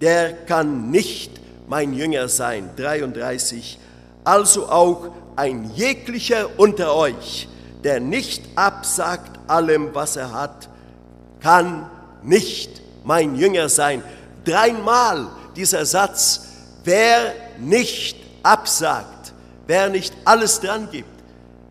der 0.00 0.32
kann 0.32 0.90
nicht 0.90 1.40
mein 1.66 1.94
Jünger 1.94 2.28
sein. 2.28 2.70
33. 2.76 3.78
Also 4.24 4.68
auch 4.68 5.08
ein 5.36 5.70
jeglicher 5.74 6.48
unter 6.58 6.94
euch, 6.94 7.48
der 7.84 8.00
nicht 8.00 8.42
absagt 8.54 9.38
allem, 9.48 9.94
was 9.94 10.16
er 10.16 10.32
hat, 10.32 10.68
kann 11.40 11.90
nicht 12.22 12.82
mein 13.04 13.36
Jünger 13.36 13.68
sein. 13.68 14.02
Dreimal 14.44 15.28
dieser 15.56 15.86
Satz, 15.86 16.48
wer 16.84 17.34
nicht 17.58 18.16
absagt, 18.42 19.32
wer 19.66 19.88
nicht 19.88 20.14
alles 20.24 20.60
dran 20.60 20.88
gibt, 20.90 21.11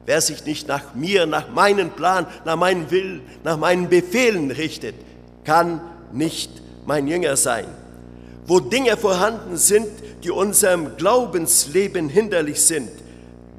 Wer 0.06 0.22
sich 0.22 0.46
nicht 0.46 0.68
nach 0.68 0.96
mir, 0.96 1.26
nach 1.26 1.50
meinem 1.50 1.92
Plan, 1.92 2.26
nach 2.44 2.56
meinem 2.56 2.90
Willen, 2.90 3.22
nach 3.44 3.58
meinen 3.58 3.88
Befehlen 3.88 4.50
richtet, 4.52 4.96
kann 5.44 5.82
nicht 6.12 6.52
mein 6.86 7.08
Jünger 7.08 7.38
sein. 7.38 7.66
Wo 8.46 8.60
Dinge 8.60 8.98
vorhanden 8.98 9.58
sind, 9.58 9.88
die 10.24 10.32
unserem 10.32 10.98
Glaubensleben 10.98 12.10
hinderlich 12.10 12.62
sind, 12.62 12.90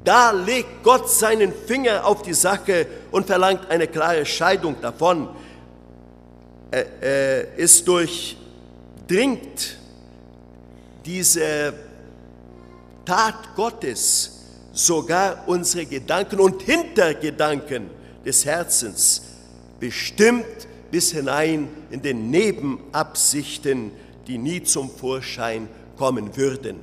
da 0.03 0.31
legt 0.31 0.83
Gott 0.83 1.09
seinen 1.09 1.53
Finger 1.53 2.05
auf 2.05 2.23
die 2.23 2.33
Sache 2.33 2.87
und 3.11 3.25
verlangt 3.25 3.69
eine 3.69 3.87
klare 3.87 4.25
Scheidung 4.25 4.75
davon. 4.81 5.29
Er 6.71 7.57
ist 7.57 7.87
durchdringt 7.87 9.77
diese 11.05 11.73
Tat 13.05 13.55
Gottes 13.55 14.42
sogar 14.73 15.43
unsere 15.47 15.85
Gedanken 15.85 16.39
und 16.39 16.63
Hintergedanken 16.63 17.89
des 18.25 18.43
Herzens, 18.45 19.21
bestimmt 19.79 20.45
bis 20.91 21.11
hinein 21.11 21.69
in 21.91 22.01
den 22.01 22.29
Nebenabsichten, 22.29 23.91
die 24.27 24.37
nie 24.37 24.63
zum 24.63 24.89
Vorschein 24.89 25.69
kommen 25.97 26.35
würden. 26.35 26.79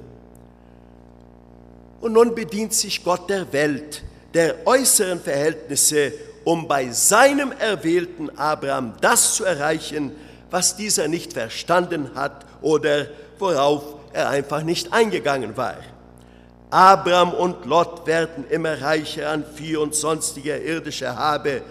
Und 2.01 2.13
nun 2.15 2.35
bedient 2.35 2.73
sich 2.73 3.05
Gott 3.05 3.29
der 3.29 3.53
Welt, 3.53 4.03
der 4.33 4.67
äußeren 4.67 5.21
Verhältnisse, 5.21 6.13
um 6.45 6.67
bei 6.67 6.91
seinem 6.91 7.53
erwählten 7.53 8.31
Abraham 8.39 8.95
das 9.01 9.35
zu 9.35 9.45
erreichen, 9.45 10.13
was 10.51 10.77
dieser 10.77 11.09
nicht 11.09 11.33
verstanden 11.33 12.15
hat 12.15 12.47
oder 12.63 13.07
worauf 13.39 13.83
er 14.13 14.31
einfach 14.31 14.63
nicht 14.63 14.93
eingegangen 14.93 15.57
war. 15.57 15.77
Abraham 16.71 17.35
und 17.35 17.67
Lot 17.67 18.07
werden 18.07 18.45
immer 18.49 18.81
reicher 18.81 19.31
an 19.31 19.45
Vieh 19.55 19.77
und 19.77 19.95
sonstiger 19.95 20.61
irdischer 20.61 21.17
Habe. 21.17 21.63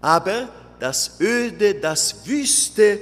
Aber 0.00 0.48
das 0.80 1.20
öde, 1.20 1.74
das 1.74 2.26
wüste 2.26 2.98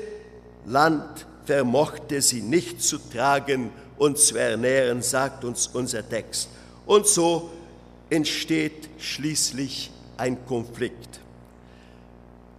Land 0.66 1.26
vermochte 1.44 2.20
sie 2.20 2.42
nicht 2.42 2.82
zu 2.82 2.98
tragen 2.98 3.70
und 3.96 4.18
zu 4.18 4.36
ernähren, 4.36 5.02
sagt 5.02 5.44
uns 5.44 5.68
unser 5.68 6.06
Text. 6.08 6.48
Und 6.86 7.06
so 7.06 7.50
entsteht 8.08 8.88
schließlich 8.98 9.90
ein 10.16 10.44
Konflikt. 10.46 11.20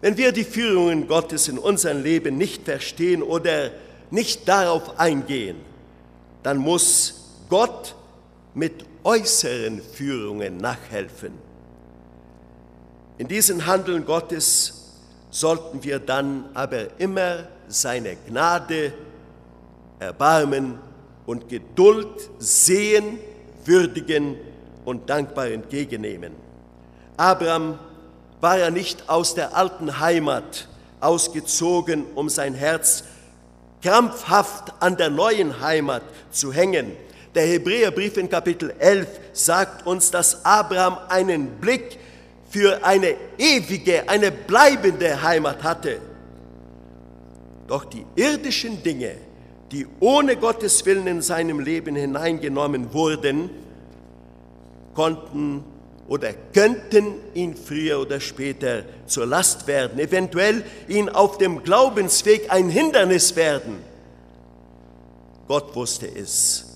Wenn 0.01 0.17
wir 0.17 0.31
die 0.31 0.43
Führungen 0.43 1.07
Gottes 1.07 1.47
in 1.47 1.59
unserem 1.59 2.01
Leben 2.01 2.37
nicht 2.37 2.63
verstehen 2.63 3.21
oder 3.21 3.71
nicht 4.09 4.47
darauf 4.47 4.99
eingehen, 4.99 5.57
dann 6.41 6.57
muss 6.57 7.27
Gott 7.49 7.95
mit 8.53 8.85
äußeren 9.03 9.81
Führungen 9.81 10.57
nachhelfen. 10.57 11.33
In 13.17 13.27
diesem 13.27 13.65
Handeln 13.65 14.05
Gottes 14.05 14.81
sollten 15.29 15.83
wir 15.83 15.99
dann 15.99 16.45
aber 16.53 16.99
immer 16.99 17.47
seine 17.67 18.15
Gnade, 18.27 18.93
Erbarmen 19.99 20.79
und 21.25 21.47
Geduld 21.47 22.29
sehen, 22.39 23.19
würdigen 23.63 24.37
und 24.85 25.09
dankbar 25.09 25.47
entgegennehmen. 25.47 26.33
Abraham 27.15 27.77
war 28.41 28.57
ja 28.57 28.71
nicht 28.71 29.07
aus 29.07 29.35
der 29.35 29.55
alten 29.55 29.99
Heimat 29.99 30.67
ausgezogen, 30.99 32.05
um 32.15 32.29
sein 32.29 32.55
Herz 32.55 33.03
krampfhaft 33.81 34.73
an 34.79 34.97
der 34.97 35.09
neuen 35.09 35.61
Heimat 35.61 36.03
zu 36.31 36.51
hängen, 36.51 36.91
der 37.35 37.45
Hebräerbrief 37.45 38.17
in 38.17 38.29
Kapitel 38.29 38.73
11 38.77 39.07
sagt 39.33 39.87
uns, 39.87 40.11
dass 40.11 40.43
Abraham 40.43 40.97
einen 41.07 41.47
Blick 41.59 41.97
für 42.49 42.83
eine 42.83 43.15
ewige, 43.37 44.07
eine 44.09 44.31
bleibende 44.31 45.21
Heimat 45.21 45.63
hatte. 45.63 45.99
Doch 47.67 47.85
die 47.85 48.05
irdischen 48.15 48.83
Dinge, 48.83 49.13
die 49.71 49.87
ohne 50.01 50.35
Gottes 50.35 50.85
Willen 50.85 51.07
in 51.07 51.21
seinem 51.21 51.61
Leben 51.61 51.95
hineingenommen 51.95 52.93
wurden, 52.93 53.49
konnten 54.93 55.63
oder 56.09 56.33
könnten 56.53 57.13
ihn 57.33 57.55
früher 57.55 58.01
oder 58.01 58.19
später 58.19 58.83
zur 59.05 59.25
Last 59.25 59.67
werden, 59.67 59.97
eventuell 59.97 60.65
ihn 60.89 61.07
auf 61.07 61.37
dem 61.37 61.63
Glaubensweg 61.63 62.51
ein 62.51 62.67
Hindernis 62.67 63.37
werden. 63.37 63.77
Gott 65.47 65.73
wusste 65.73 66.07
es 66.07 66.70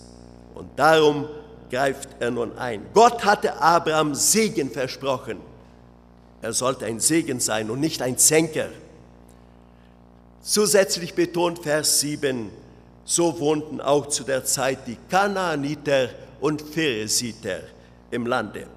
und 0.56 0.68
darum 0.76 1.28
greift 1.70 2.10
er 2.20 2.32
nun 2.32 2.58
ein. 2.58 2.86
Gott 2.94 3.24
hatte 3.26 3.62
Abraham 3.62 4.16
Segen 4.16 4.72
versprochen. 4.72 5.38
Er 6.42 6.54
sollte 6.54 6.86
ein 6.86 7.00
Segen 7.00 7.40
sein 7.40 7.70
und 7.70 7.80
nicht 7.80 8.02
ein 8.02 8.18
Zänker. 8.18 8.68
Zusätzlich 10.42 11.14
betont 11.16 11.64
Vers 11.64 12.00
7, 12.02 12.52
so 13.04 13.40
wohnten 13.40 13.82
auch 13.82 14.08
zu 14.08 14.24
der 14.24 14.46
Zeit 14.46 14.80
die 14.88 14.98
Kanaaniter 15.10 16.10
und 16.40 16.62
Pheresiter 16.62 17.62
im 18.12 18.28
Lande. 18.28 18.68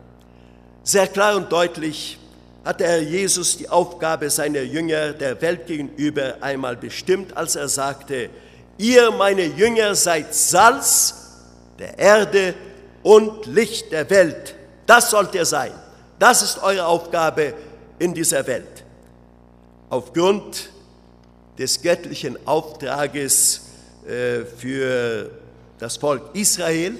Sehr 0.82 1.06
klar 1.06 1.36
und 1.36 1.52
deutlich 1.52 2.18
hat 2.64 2.80
der 2.80 2.88
Herr 2.88 3.02
Jesus 3.02 3.58
die 3.58 3.68
Aufgabe 3.68 4.30
seiner 4.30 4.62
Jünger 4.62 5.12
der 5.12 5.40
Welt 5.42 5.66
gegenüber 5.66 6.36
einmal 6.40 6.76
bestimmt, 6.76 7.36
als 7.36 7.56
er 7.56 7.68
sagte, 7.68 8.30
ihr 8.78 9.10
meine 9.10 9.44
Jünger 9.44 9.94
seid 9.94 10.34
Salz 10.34 11.17
der 11.78 11.98
Erde 11.98 12.54
und 13.02 13.46
Licht 13.46 13.92
der 13.92 14.08
Welt. 14.10 14.54
Das 14.86 15.10
sollt 15.10 15.34
ihr 15.34 15.44
sein. 15.44 15.72
Das 16.18 16.42
ist 16.42 16.62
eure 16.62 16.86
Aufgabe 16.86 17.54
in 17.98 18.12
dieser 18.14 18.46
Welt. 18.46 18.84
Aufgrund 19.90 20.70
des 21.58 21.80
göttlichen 21.80 22.38
Auftrages 22.46 23.62
äh, 24.06 24.44
für 24.44 25.30
das 25.78 25.96
Volk 25.96 26.34
Israel 26.34 26.98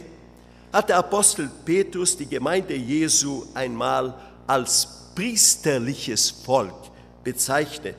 hat 0.73 0.89
der 0.89 0.99
Apostel 0.99 1.51
Petrus 1.65 2.17
die 2.17 2.27
Gemeinde 2.27 2.75
Jesu 2.75 3.45
einmal 3.55 4.15
als 4.47 4.89
priesterliches 5.15 6.31
Volk 6.31 6.75
bezeichnet. 7.25 7.97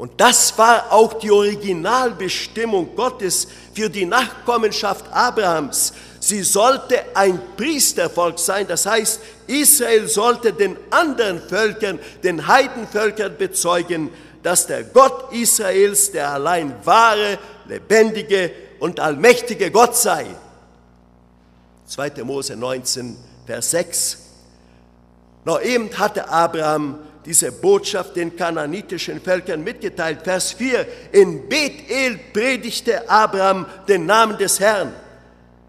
Und 0.00 0.18
das 0.18 0.56
war 0.56 0.90
auch 0.90 1.12
die 1.12 1.30
Originalbestimmung 1.30 2.96
Gottes 2.96 3.46
für 3.74 3.90
die 3.90 4.06
Nachkommenschaft 4.06 5.04
Abrahams. 5.12 5.92
Sie 6.20 6.42
sollte 6.42 7.14
ein 7.14 7.38
Priestervolk 7.54 8.38
sein, 8.38 8.66
das 8.66 8.86
heißt, 8.86 9.20
Israel 9.46 10.08
sollte 10.08 10.54
den 10.54 10.78
anderen 10.88 11.38
Völkern, 11.38 11.98
den 12.22 12.46
Heidenvölkern 12.46 13.36
bezeugen, 13.36 14.08
dass 14.42 14.66
der 14.66 14.84
Gott 14.84 15.34
Israels 15.34 16.10
der 16.12 16.30
allein 16.30 16.74
wahre, 16.82 17.38
lebendige 17.66 18.52
und 18.78 19.00
allmächtige 19.00 19.70
Gott 19.70 19.94
sei. 19.98 20.24
2. 21.88 22.24
Mose 22.24 22.56
19, 22.56 23.18
Vers 23.44 23.70
6. 23.72 24.18
Noch 25.44 25.60
eben 25.60 25.90
hatte 25.98 26.26
Abraham 26.26 27.00
diese 27.24 27.52
Botschaft 27.52 28.16
den 28.16 28.34
kananitischen 28.34 29.20
Völkern 29.20 29.62
mitgeteilt. 29.62 30.20
Vers 30.24 30.52
4. 30.52 30.86
In 31.12 31.48
Bethel 31.48 32.18
predigte 32.32 33.08
Abraham 33.08 33.66
den 33.86 34.06
Namen 34.06 34.38
des 34.38 34.58
Herrn. 34.58 34.92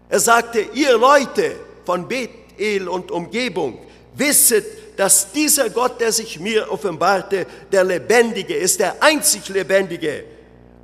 Er 0.08 0.20
sagte, 0.20 0.60
ihr 0.74 0.96
Leute 0.96 1.56
von 1.84 2.08
Bethel 2.08 2.88
und 2.88 3.10
Umgebung, 3.10 3.78
wisset, 4.14 4.64
dass 4.98 5.32
dieser 5.32 5.70
Gott, 5.70 6.00
der 6.00 6.12
sich 6.12 6.38
mir 6.38 6.70
offenbarte, 6.70 7.46
der 7.70 7.84
Lebendige 7.84 8.54
ist, 8.54 8.80
der 8.80 9.02
einzig 9.02 9.48
Lebendige. 9.48 10.24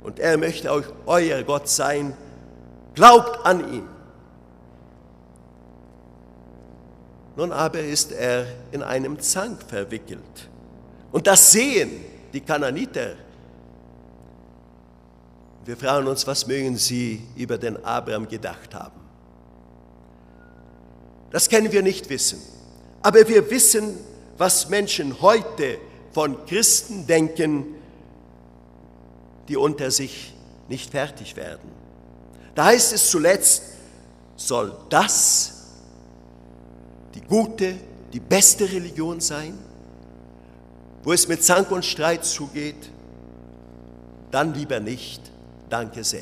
Und 0.03 0.19
er 0.19 0.37
möchte 0.37 0.71
auch 0.71 0.83
euer 1.05 1.43
Gott 1.43 1.69
sein. 1.69 2.13
Glaubt 2.95 3.45
an 3.45 3.73
ihn. 3.73 3.87
Nun 7.35 7.51
aber 7.51 7.79
ist 7.79 8.11
er 8.11 8.47
in 8.71 8.83
einem 8.83 9.19
Zank 9.19 9.63
verwickelt. 9.67 10.48
Und 11.11 11.27
das 11.27 11.51
sehen 11.51 11.91
die 12.33 12.41
Kananiter. 12.41 13.15
Wir 15.65 15.77
fragen 15.77 16.07
uns, 16.07 16.25
was 16.25 16.47
mögen 16.47 16.77
sie 16.77 17.21
über 17.35 17.57
den 17.57 17.83
Abraham 17.83 18.27
gedacht 18.27 18.73
haben. 18.73 18.99
Das 21.31 21.49
können 21.49 21.71
wir 21.71 21.81
nicht 21.81 22.09
wissen. 22.09 22.41
Aber 23.01 23.27
wir 23.27 23.49
wissen, 23.49 23.97
was 24.37 24.69
Menschen 24.69 25.21
heute 25.21 25.77
von 26.11 26.45
Christen 26.45 27.05
denken, 27.05 27.75
die 29.47 29.57
unter 29.57 29.91
sich 29.91 30.33
nicht 30.67 30.91
fertig 30.91 31.35
werden. 31.35 31.69
Da 32.55 32.65
heißt 32.65 32.93
es 32.93 33.09
zuletzt, 33.09 33.63
soll 34.35 34.75
das 34.89 35.53
die 37.15 37.21
gute, 37.21 37.75
die 38.13 38.19
beste 38.19 38.71
Religion 38.71 39.19
sein, 39.19 39.57
wo 41.09 41.13
es 41.13 41.27
mit 41.27 41.43
Zank 41.43 41.71
und 41.71 41.83
Streit 41.83 42.23
zugeht, 42.23 42.91
dann 44.29 44.53
lieber 44.53 44.79
nicht. 44.79 45.19
Danke 45.67 46.03
sehr. 46.03 46.21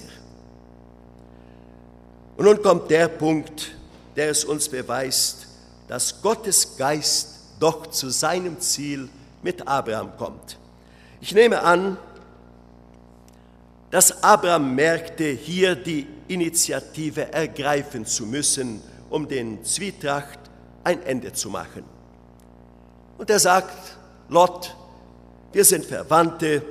Und 2.37 2.45
nun 2.45 2.61
kommt 2.61 2.89
der 2.89 3.09
Punkt, 3.09 3.75
der 4.15 4.29
es 4.29 4.45
uns 4.45 4.69
beweist, 4.69 5.45
dass 5.89 6.21
Gottes 6.21 6.77
Geist 6.77 7.35
doch 7.59 7.87
zu 7.87 8.09
seinem 8.09 8.61
Ziel 8.61 9.09
mit 9.41 9.67
Abraham 9.67 10.15
kommt. 10.15 10.57
Ich 11.19 11.33
nehme 11.33 11.61
an, 11.63 11.97
dass 13.91 14.23
Abraham 14.23 14.73
merkte, 14.73 15.25
hier 15.25 15.75
die 15.75 16.07
Initiative 16.29 17.33
ergreifen 17.33 18.05
zu 18.05 18.25
müssen, 18.25 18.81
um 19.09 19.27
den 19.27 19.65
Zwietracht 19.65 20.39
ein 20.85 21.03
Ende 21.03 21.33
zu 21.33 21.49
machen. 21.49 21.83
Und 23.17 23.29
er 23.29 23.39
sagt, 23.39 23.96
Lot, 24.29 24.75
wir 25.53 25.63
sind 25.63 25.85
Verwandte, 25.85 26.63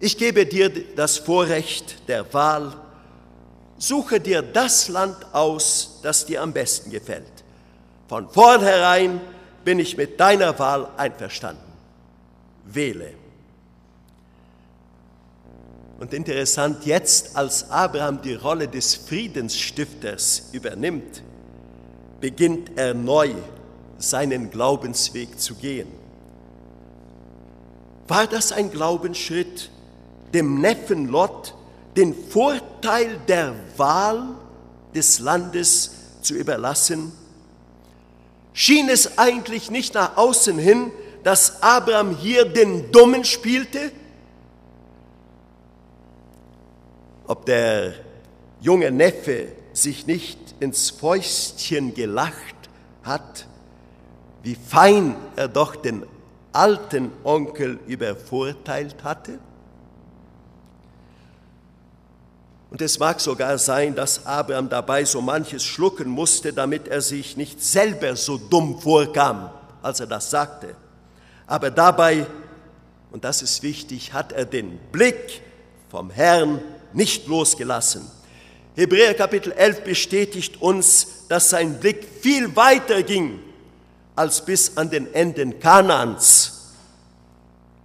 ich 0.00 0.18
gebe 0.18 0.44
dir 0.44 0.70
das 0.96 1.18
Vorrecht 1.18 2.08
der 2.08 2.32
Wahl, 2.34 2.74
suche 3.78 4.20
dir 4.20 4.42
das 4.42 4.88
Land 4.88 5.16
aus, 5.32 6.00
das 6.02 6.26
dir 6.26 6.42
am 6.42 6.52
besten 6.52 6.90
gefällt. 6.90 7.44
Von 8.08 8.28
vornherein 8.28 9.20
bin 9.64 9.78
ich 9.78 9.96
mit 9.96 10.20
deiner 10.20 10.58
Wahl 10.58 10.88
einverstanden. 10.96 11.72
Wähle. 12.66 13.14
Und 16.00 16.12
interessant, 16.12 16.84
jetzt 16.84 17.36
als 17.36 17.70
Abraham 17.70 18.20
die 18.20 18.34
Rolle 18.34 18.68
des 18.68 18.94
Friedensstifters 18.94 20.50
übernimmt, 20.52 21.22
beginnt 22.20 22.76
er 22.76 22.94
neu 22.94 23.30
seinen 23.98 24.50
Glaubensweg 24.50 25.38
zu 25.38 25.54
gehen. 25.54 26.03
War 28.08 28.26
das 28.26 28.52
ein 28.52 28.70
Glaubensschritt, 28.70 29.70
dem 30.32 30.60
Neffen 30.60 31.08
Lot 31.08 31.54
den 31.96 32.14
Vorteil 32.14 33.18
der 33.28 33.54
Wahl 33.76 34.34
des 34.94 35.20
Landes 35.20 35.92
zu 36.22 36.34
überlassen? 36.34 37.12
Schien 38.52 38.88
es 38.88 39.18
eigentlich 39.18 39.70
nicht 39.70 39.94
nach 39.94 40.16
außen 40.16 40.58
hin, 40.58 40.90
dass 41.22 41.62
Abraham 41.62 42.16
hier 42.16 42.44
den 42.44 42.92
Dummen 42.92 43.24
spielte? 43.24 43.90
Ob 47.26 47.46
der 47.46 47.94
junge 48.60 48.90
Neffe 48.90 49.48
sich 49.72 50.06
nicht 50.06 50.38
ins 50.60 50.90
Fäustchen 50.90 51.94
gelacht 51.94 52.54
hat, 53.02 53.46
wie 54.42 54.54
fein 54.54 55.16
er 55.36 55.48
doch 55.48 55.74
den 55.74 56.04
alten 56.54 57.10
Onkel 57.24 57.78
übervorteilt 57.86 59.02
hatte? 59.02 59.38
Und 62.70 62.82
es 62.82 62.98
mag 62.98 63.20
sogar 63.20 63.56
sein, 63.58 63.94
dass 63.94 64.26
Abraham 64.26 64.68
dabei 64.68 65.04
so 65.04 65.20
manches 65.20 65.62
schlucken 65.62 66.08
musste, 66.08 66.52
damit 66.52 66.88
er 66.88 67.00
sich 67.00 67.36
nicht 67.36 67.62
selber 67.62 68.16
so 68.16 68.36
dumm 68.36 68.80
vorkam, 68.80 69.50
als 69.80 70.00
er 70.00 70.08
das 70.08 70.30
sagte. 70.30 70.74
Aber 71.46 71.70
dabei, 71.70 72.26
und 73.12 73.22
das 73.22 73.42
ist 73.42 73.62
wichtig, 73.62 74.12
hat 74.12 74.32
er 74.32 74.44
den 74.44 74.78
Blick 74.90 75.40
vom 75.88 76.10
Herrn 76.10 76.60
nicht 76.92 77.28
losgelassen. 77.28 78.10
Hebräer 78.74 79.14
Kapitel 79.14 79.52
11 79.52 79.84
bestätigt 79.84 80.60
uns, 80.60 81.28
dass 81.28 81.50
sein 81.50 81.78
Blick 81.78 82.04
viel 82.22 82.56
weiter 82.56 83.04
ging 83.04 83.38
als 84.16 84.44
bis 84.44 84.76
an 84.76 84.90
den 84.90 85.12
Enden 85.14 85.58
Kanans. 85.58 86.72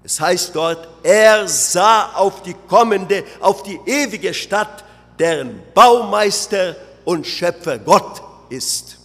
Es 0.04 0.20
heißt 0.20 0.56
dort, 0.56 0.88
er 1.04 1.48
sah 1.48 2.14
auf 2.14 2.42
die 2.44 2.56
kommende, 2.68 3.24
auf 3.40 3.64
die 3.64 3.80
ewige 3.86 4.34
Stadt, 4.34 4.84
deren 5.18 5.62
Baumeister 5.74 6.76
und 7.06 7.28
Schöpfer 7.28 7.78
Gott 7.78 8.22
ist. 8.50 8.98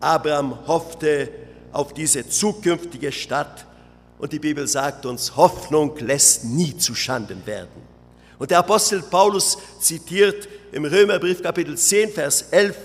Abraham 0.00 0.58
hoffte 0.66 1.30
auf 1.72 1.94
diese 1.94 2.28
zukünftige 2.28 3.12
Stadt. 3.12 3.64
Und 4.18 4.32
die 4.32 4.38
Bibel 4.38 4.66
sagt 4.66 5.06
uns, 5.06 5.36
Hoffnung 5.36 5.96
lässt 5.98 6.44
nie 6.44 6.76
zu 6.76 6.94
Schanden 6.94 7.44
werden. 7.46 7.70
Und 8.38 8.50
der 8.50 8.58
Apostel 8.58 9.02
Paulus 9.02 9.58
zitiert 9.80 10.48
im 10.72 10.84
Römerbrief 10.84 11.42
Kapitel 11.42 11.76
10, 11.76 12.12
Vers 12.12 12.42
11 12.50 12.76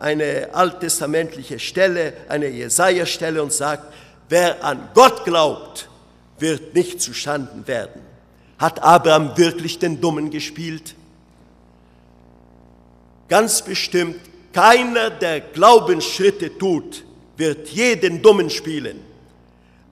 eine 0.00 0.48
alttestamentliche 0.52 1.58
Stelle, 1.58 2.14
eine 2.28 2.48
Jesaja-Stelle 2.48 3.42
und 3.42 3.52
sagt, 3.52 3.92
wer 4.28 4.64
an 4.64 4.88
Gott 4.94 5.24
glaubt, 5.24 5.88
wird 6.38 6.74
nicht 6.74 7.00
zu 7.02 7.12
Schanden 7.12 7.68
werden. 7.68 8.00
Hat 8.58 8.82
Abraham 8.82 9.36
wirklich 9.36 9.78
den 9.78 10.00
Dummen 10.00 10.30
gespielt? 10.30 10.94
Ganz 13.28 13.62
bestimmt, 13.62 14.20
keiner, 14.52 15.10
der 15.10 15.40
Glaubensschritte 15.40 16.58
tut, 16.58 17.04
wird 17.36 17.68
jeden 17.68 18.22
Dummen 18.22 18.50
spielen. 18.50 19.00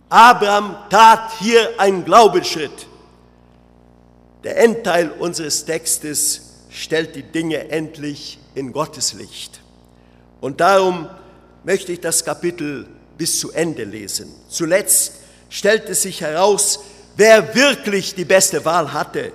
Abraham 0.09 0.75
tat 0.88 1.33
hier 1.38 1.79
einen 1.79 2.05
Glaubensschritt. 2.05 2.87
Der 4.42 4.57
Endteil 4.57 5.11
unseres 5.11 5.66
Textes 5.66 6.66
stellt 6.71 7.14
die 7.14 7.23
Dinge 7.23 7.71
endlich 7.71 8.38
in 8.55 8.73
Gottes 8.73 9.12
Licht. 9.12 9.61
Und 10.40 10.61
darum 10.61 11.09
möchte 11.64 11.92
ich 11.92 12.01
das 12.01 12.24
Kapitel 12.24 12.87
bis 13.16 13.40
zu 13.40 13.51
Ende 13.53 13.85
lesen. 13.85 14.33
Zuletzt 14.48 15.14
stellte 15.51 15.94
sich 15.94 16.20
heraus, 16.20 16.81
wer 17.16 17.55
wirklich 17.55 18.14
die 18.14 18.24
beste 18.24 18.64
Wahl 18.64 18.92
hatte. 18.92 19.33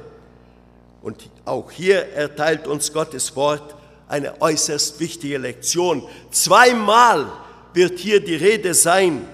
Und 1.01 1.29
auch 1.45 1.69
hier 1.69 2.13
erteilt 2.13 2.65
uns 2.65 2.93
Gottes 2.93 3.35
Wort 3.35 3.75
eine 4.07 4.41
äußerst 4.41 4.99
wichtige 4.99 5.37
Lektion. 5.37 6.07
Zweimal 6.31 7.25
wird 7.73 7.99
hier 7.99 8.23
die 8.23 8.35
Rede 8.35 8.73
sein 8.73 9.27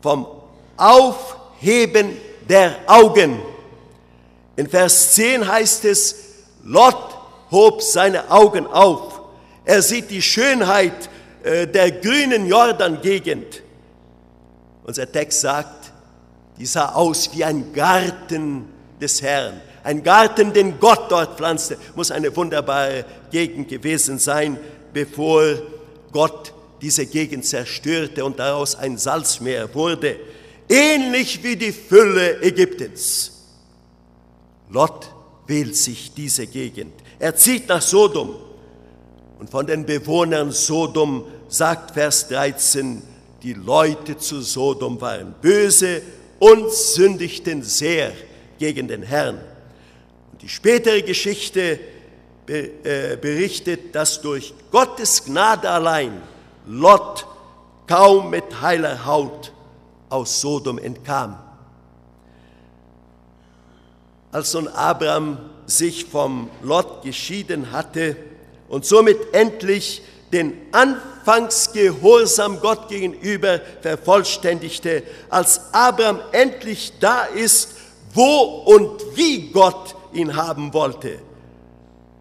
vom 0.00 0.26
Aufheben 0.76 2.16
der 2.48 2.76
Augen. 2.86 3.40
In 4.56 4.68
Vers 4.68 5.14
10 5.14 5.46
heißt 5.46 5.84
es, 5.84 6.16
Lot 6.64 7.18
hob 7.50 7.82
seine 7.82 8.30
Augen 8.30 8.66
auf. 8.66 9.11
Er 9.64 9.82
sieht 9.82 10.10
die 10.10 10.22
Schönheit 10.22 11.08
äh, 11.42 11.66
der 11.66 11.90
grünen 11.92 12.46
Jordan-Gegend. 12.46 13.62
Unser 14.84 15.10
Text 15.10 15.40
sagt, 15.40 15.92
die 16.58 16.66
sah 16.66 16.92
aus 16.92 17.30
wie 17.34 17.44
ein 17.44 17.72
Garten 17.72 18.64
des 19.00 19.22
Herrn. 19.22 19.60
Ein 19.84 20.02
Garten, 20.02 20.52
den 20.52 20.78
Gott 20.78 21.10
dort 21.10 21.36
pflanzte, 21.36 21.76
muss 21.94 22.10
eine 22.10 22.34
wunderbare 22.34 23.04
Gegend 23.30 23.68
gewesen 23.68 24.18
sein, 24.18 24.58
bevor 24.92 25.42
Gott 26.12 26.52
diese 26.80 27.06
Gegend 27.06 27.44
zerstörte 27.44 28.24
und 28.24 28.38
daraus 28.38 28.76
ein 28.76 28.98
Salzmeer 28.98 29.72
wurde, 29.74 30.16
ähnlich 30.68 31.42
wie 31.42 31.56
die 31.56 31.72
Fülle 31.72 32.42
Ägyptens. 32.42 33.32
Lot 34.70 35.08
wählt 35.46 35.76
sich 35.76 36.12
diese 36.14 36.46
Gegend. 36.46 36.94
Er 37.18 37.34
zieht 37.36 37.68
nach 37.68 37.82
Sodom. 37.82 38.36
Und 39.42 39.50
von 39.50 39.66
den 39.66 39.84
Bewohnern 39.84 40.52
Sodom 40.52 41.24
sagt 41.48 41.94
Vers 41.94 42.28
13, 42.28 43.02
die 43.42 43.54
Leute 43.54 44.16
zu 44.16 44.40
Sodom 44.40 45.00
waren 45.00 45.34
böse 45.42 46.00
und 46.38 46.72
sündigten 46.72 47.64
sehr 47.64 48.12
gegen 48.60 48.86
den 48.86 49.02
Herrn. 49.02 49.40
Und 50.30 50.42
die 50.42 50.48
spätere 50.48 51.02
Geschichte 51.02 51.80
äh, 52.46 53.16
berichtet, 53.20 53.92
dass 53.96 54.20
durch 54.20 54.54
Gottes 54.70 55.24
Gnade 55.24 55.68
allein 55.68 56.22
Lot 56.68 57.26
kaum 57.88 58.30
mit 58.30 58.60
heiler 58.60 59.04
Haut 59.04 59.52
aus 60.08 60.40
Sodom 60.40 60.78
entkam. 60.78 61.36
Als 64.30 64.54
nun 64.54 64.68
Abraham 64.68 65.38
sich 65.66 66.04
vom 66.04 66.48
Lot 66.62 67.02
geschieden 67.02 67.72
hatte 67.72 68.16
und 68.72 68.86
somit 68.86 69.18
endlich 69.34 70.02
den 70.32 70.54
Anfangsgehorsam 70.72 72.58
Gott 72.60 72.88
gegenüber 72.88 73.60
vervollständigte, 73.82 75.02
als 75.28 75.60
Abraham 75.72 76.20
endlich 76.32 76.94
da 76.98 77.24
ist, 77.24 77.74
wo 78.14 78.62
und 78.64 79.02
wie 79.14 79.50
Gott 79.50 79.94
ihn 80.14 80.34
haben 80.34 80.72
wollte. 80.72 81.18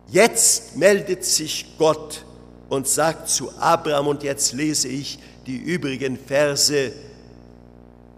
Jetzt 0.09 0.75
meldet 0.75 1.23
sich 1.23 1.67
Gott 1.77 2.25
und 2.67 2.85
sagt 2.85 3.29
zu 3.29 3.49
Abraham, 3.57 4.07
und 4.07 4.21
jetzt 4.21 4.51
lese 4.51 4.89
ich 4.89 5.19
die 5.47 5.55
übrigen 5.55 6.19
Verse 6.19 6.91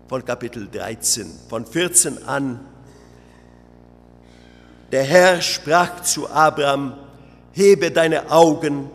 von 0.07 0.25
Kapitel 0.25 0.67
13, 0.71 1.31
von 1.47 1.67
14 1.67 2.23
an. 2.27 2.59
Der 4.91 5.03
Herr 5.03 5.39
sprach 5.39 6.01
zu 6.01 6.27
Abraham, 6.27 6.97
hebe 7.53 7.91
deine 7.91 8.29
Augen 8.31 8.89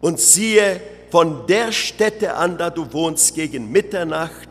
und 0.00 0.20
siehe 0.20 0.80
von 1.10 1.46
der 1.46 1.72
Stätte 1.72 2.34
an, 2.34 2.58
da 2.58 2.70
du 2.70 2.92
wohnst, 2.92 3.34
gegen 3.34 3.70
Mitternacht, 3.70 4.48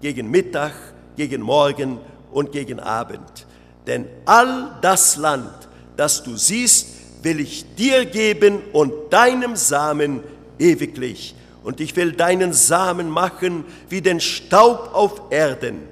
gegen 0.00 0.30
Mittag, 0.30 0.72
gegen 1.16 1.42
Morgen 1.42 1.98
und 2.32 2.52
gegen 2.52 2.80
Abend. 2.80 3.46
Denn 3.86 4.06
all 4.24 4.76
das 4.80 5.16
Land, 5.16 5.68
das 5.96 6.22
du 6.22 6.36
siehst, 6.36 6.88
will 7.22 7.40
ich 7.40 7.74
dir 7.74 8.04
geben 8.04 8.60
und 8.72 8.92
deinem 9.12 9.56
Samen 9.56 10.20
ewiglich. 10.58 11.34
Und 11.62 11.80
ich 11.80 11.96
will 11.96 12.12
deinen 12.12 12.52
Samen 12.52 13.08
machen 13.08 13.64
wie 13.88 14.02
den 14.02 14.20
Staub 14.20 14.90
auf 14.92 15.22
Erden. 15.30 15.88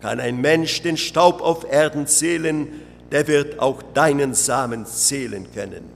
Kann 0.00 0.20
ein 0.20 0.40
Mensch 0.40 0.82
den 0.82 0.96
Staub 0.96 1.40
auf 1.40 1.70
Erden 1.70 2.06
zählen, 2.06 2.68
der 3.10 3.26
wird 3.26 3.58
auch 3.58 3.82
deinen 3.82 4.34
Samen 4.34 4.86
zählen 4.86 5.46
können. 5.52 5.90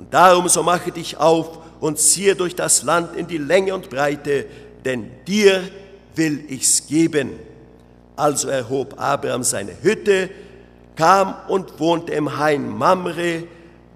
Und 0.00 0.14
darum 0.14 0.48
so 0.48 0.62
mache 0.62 0.90
dich 0.92 1.18
auf 1.18 1.58
und 1.78 1.98
ziehe 1.98 2.34
durch 2.34 2.56
das 2.56 2.84
Land 2.84 3.14
in 3.16 3.26
die 3.26 3.36
Länge 3.36 3.74
und 3.74 3.90
Breite, 3.90 4.46
denn 4.82 5.10
dir 5.26 5.62
will 6.14 6.42
ich's 6.48 6.86
geben. 6.86 7.32
Also 8.16 8.48
erhob 8.48 8.98
Abraham 8.98 9.42
seine 9.42 9.72
Hütte, 9.82 10.30
kam 10.96 11.34
und 11.48 11.78
wohnte 11.78 12.14
im 12.14 12.38
Hain 12.38 12.66
Mamre, 12.66 13.42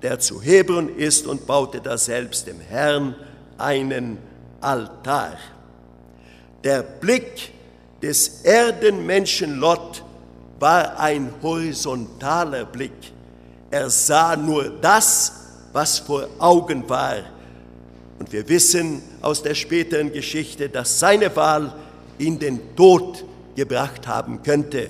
der 0.02 0.18
zu 0.18 0.42
Hebron 0.42 0.94
ist, 0.94 1.26
und 1.26 1.46
baute 1.46 1.80
da 1.80 1.96
selbst 1.96 2.46
dem 2.48 2.60
Herrn 2.60 3.14
einen 3.56 4.18
Altar. 4.60 5.38
Der 6.62 6.82
Blick 6.82 7.50
des 8.02 8.42
Erdenmenschen 8.44 9.58
Lot 9.58 10.04
war 10.60 10.98
ein 11.00 11.32
horizontaler 11.42 12.66
Blick. 12.66 12.92
Er 13.70 13.88
sah 13.88 14.36
nur 14.36 14.68
das, 14.68 15.43
was 15.74 15.98
vor 15.98 16.28
Augen 16.38 16.88
war. 16.88 17.16
Und 18.18 18.32
wir 18.32 18.48
wissen 18.48 19.02
aus 19.20 19.42
der 19.42 19.54
späteren 19.54 20.12
Geschichte, 20.12 20.68
dass 20.68 20.98
seine 21.00 21.34
Wahl 21.36 21.74
ihn 22.18 22.38
den 22.38 22.74
Tod 22.76 23.24
gebracht 23.56 24.06
haben 24.06 24.42
könnte. 24.42 24.88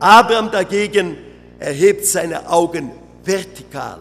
Abraham 0.00 0.50
dagegen 0.50 1.16
erhebt 1.58 2.04
seine 2.04 2.48
Augen 2.50 2.90
vertikal 3.24 4.00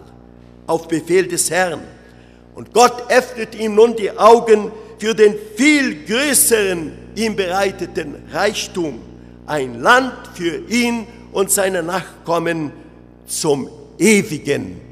auf 0.65 0.87
Befehl 0.87 1.27
des 1.27 1.51
Herrn. 1.51 1.81
Und 2.55 2.73
Gott 2.73 3.03
öffnet 3.09 3.55
ihm 3.55 3.75
nun 3.75 3.95
die 3.95 4.11
Augen 4.11 4.71
für 4.97 5.13
den 5.13 5.35
viel 5.55 6.05
größeren 6.05 6.91
ihm 7.15 7.35
bereiteten 7.35 8.15
Reichtum, 8.31 8.99
ein 9.45 9.79
Land 9.79 10.13
für 10.33 10.57
ihn 10.69 11.05
und 11.31 11.51
seine 11.51 11.83
Nachkommen 11.83 12.71
zum 13.27 13.69
ewigen, 13.97 14.88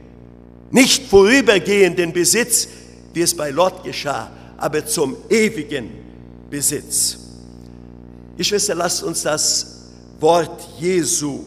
nicht 0.71 1.07
vorübergehenden 1.09 2.13
Besitz, 2.13 2.67
wie 3.13 3.21
es 3.21 3.35
bei 3.35 3.49
Lot 3.49 3.83
geschah, 3.83 4.29
aber 4.57 4.85
zum 4.85 5.17
ewigen 5.29 5.89
Besitz. 6.49 7.17
Geschwister, 8.37 8.75
lasst 8.75 9.03
uns 9.03 9.23
das 9.23 9.77
Wort 10.19 10.67
Jesu 10.79 11.43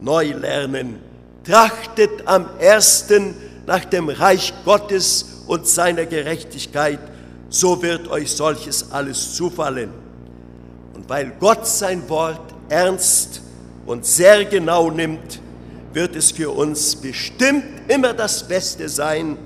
neu 0.00 0.32
lernen. 0.32 1.00
Trachtet 1.44 2.26
am 2.26 2.46
ersten 2.58 3.34
nach 3.66 3.84
dem 3.84 4.08
Reich 4.08 4.52
Gottes 4.64 5.24
und 5.46 5.66
seiner 5.66 6.06
Gerechtigkeit, 6.06 7.00
so 7.48 7.82
wird 7.82 8.08
euch 8.08 8.30
solches 8.30 8.90
alles 8.90 9.34
zufallen. 9.34 9.90
Und 10.94 11.08
weil 11.08 11.32
Gott 11.38 11.66
sein 11.66 12.08
Wort 12.08 12.54
ernst 12.68 13.42
und 13.86 14.06
sehr 14.06 14.44
genau 14.44 14.90
nimmt, 14.90 15.40
wird 15.94 16.16
es 16.16 16.30
für 16.30 16.50
uns 16.50 16.96
bestimmt 16.96 17.64
immer 17.88 18.12
das 18.12 18.46
Beste 18.46 18.88
sein, 18.88 19.36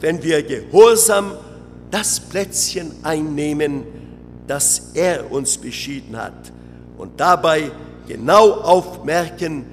wenn 0.00 0.22
wir 0.22 0.42
gehorsam 0.42 1.32
das 1.90 2.20
Plätzchen 2.20 2.92
einnehmen, 3.02 3.84
das 4.46 4.90
er 4.94 5.30
uns 5.30 5.56
beschieden 5.56 6.16
hat 6.16 6.52
und 6.98 7.18
dabei 7.18 7.70
genau 8.06 8.50
aufmerken, 8.50 9.64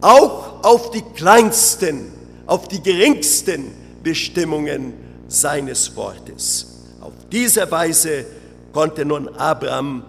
auch 0.00 0.64
auf 0.64 0.90
die 0.90 1.02
kleinsten 1.14 2.12
auf 2.46 2.66
die 2.66 2.82
geringsten 2.82 3.72
Bestimmungen 4.02 4.94
seines 5.28 5.94
Wortes. 5.94 6.66
Auf 6.98 7.12
diese 7.30 7.70
Weise 7.70 8.24
konnte 8.72 9.04
nun 9.04 9.28
Abraham 9.28 10.02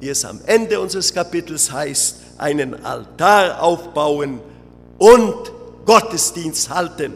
wie 0.00 0.08
es 0.08 0.24
am 0.24 0.40
Ende 0.46 0.80
unseres 0.80 1.12
Kapitels 1.12 1.70
heißt, 1.70 2.16
einen 2.38 2.84
Altar 2.84 3.62
aufbauen 3.62 4.40
und 5.00 5.50
Gottesdienst 5.86 6.68
halten. 6.68 7.14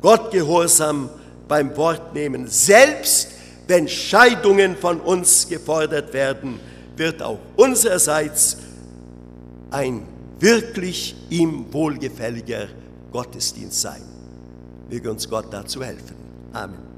Gott 0.00 0.30
gehorsam 0.30 1.10
beim 1.48 1.76
Wort 1.76 2.14
nehmen. 2.14 2.46
Selbst 2.46 3.32
wenn 3.66 3.88
Scheidungen 3.88 4.76
von 4.76 5.00
uns 5.00 5.48
gefordert 5.48 6.12
werden, 6.14 6.60
wird 6.96 7.20
auch 7.20 7.38
unsererseits 7.56 8.58
ein 9.70 10.06
wirklich 10.38 11.16
ihm 11.30 11.66
wohlgefälliger 11.72 12.68
Gottesdienst 13.10 13.80
sein. 13.80 14.02
Möge 14.88 15.10
uns 15.10 15.28
Gott 15.28 15.46
dazu 15.50 15.82
helfen. 15.82 16.14
Amen. 16.52 16.97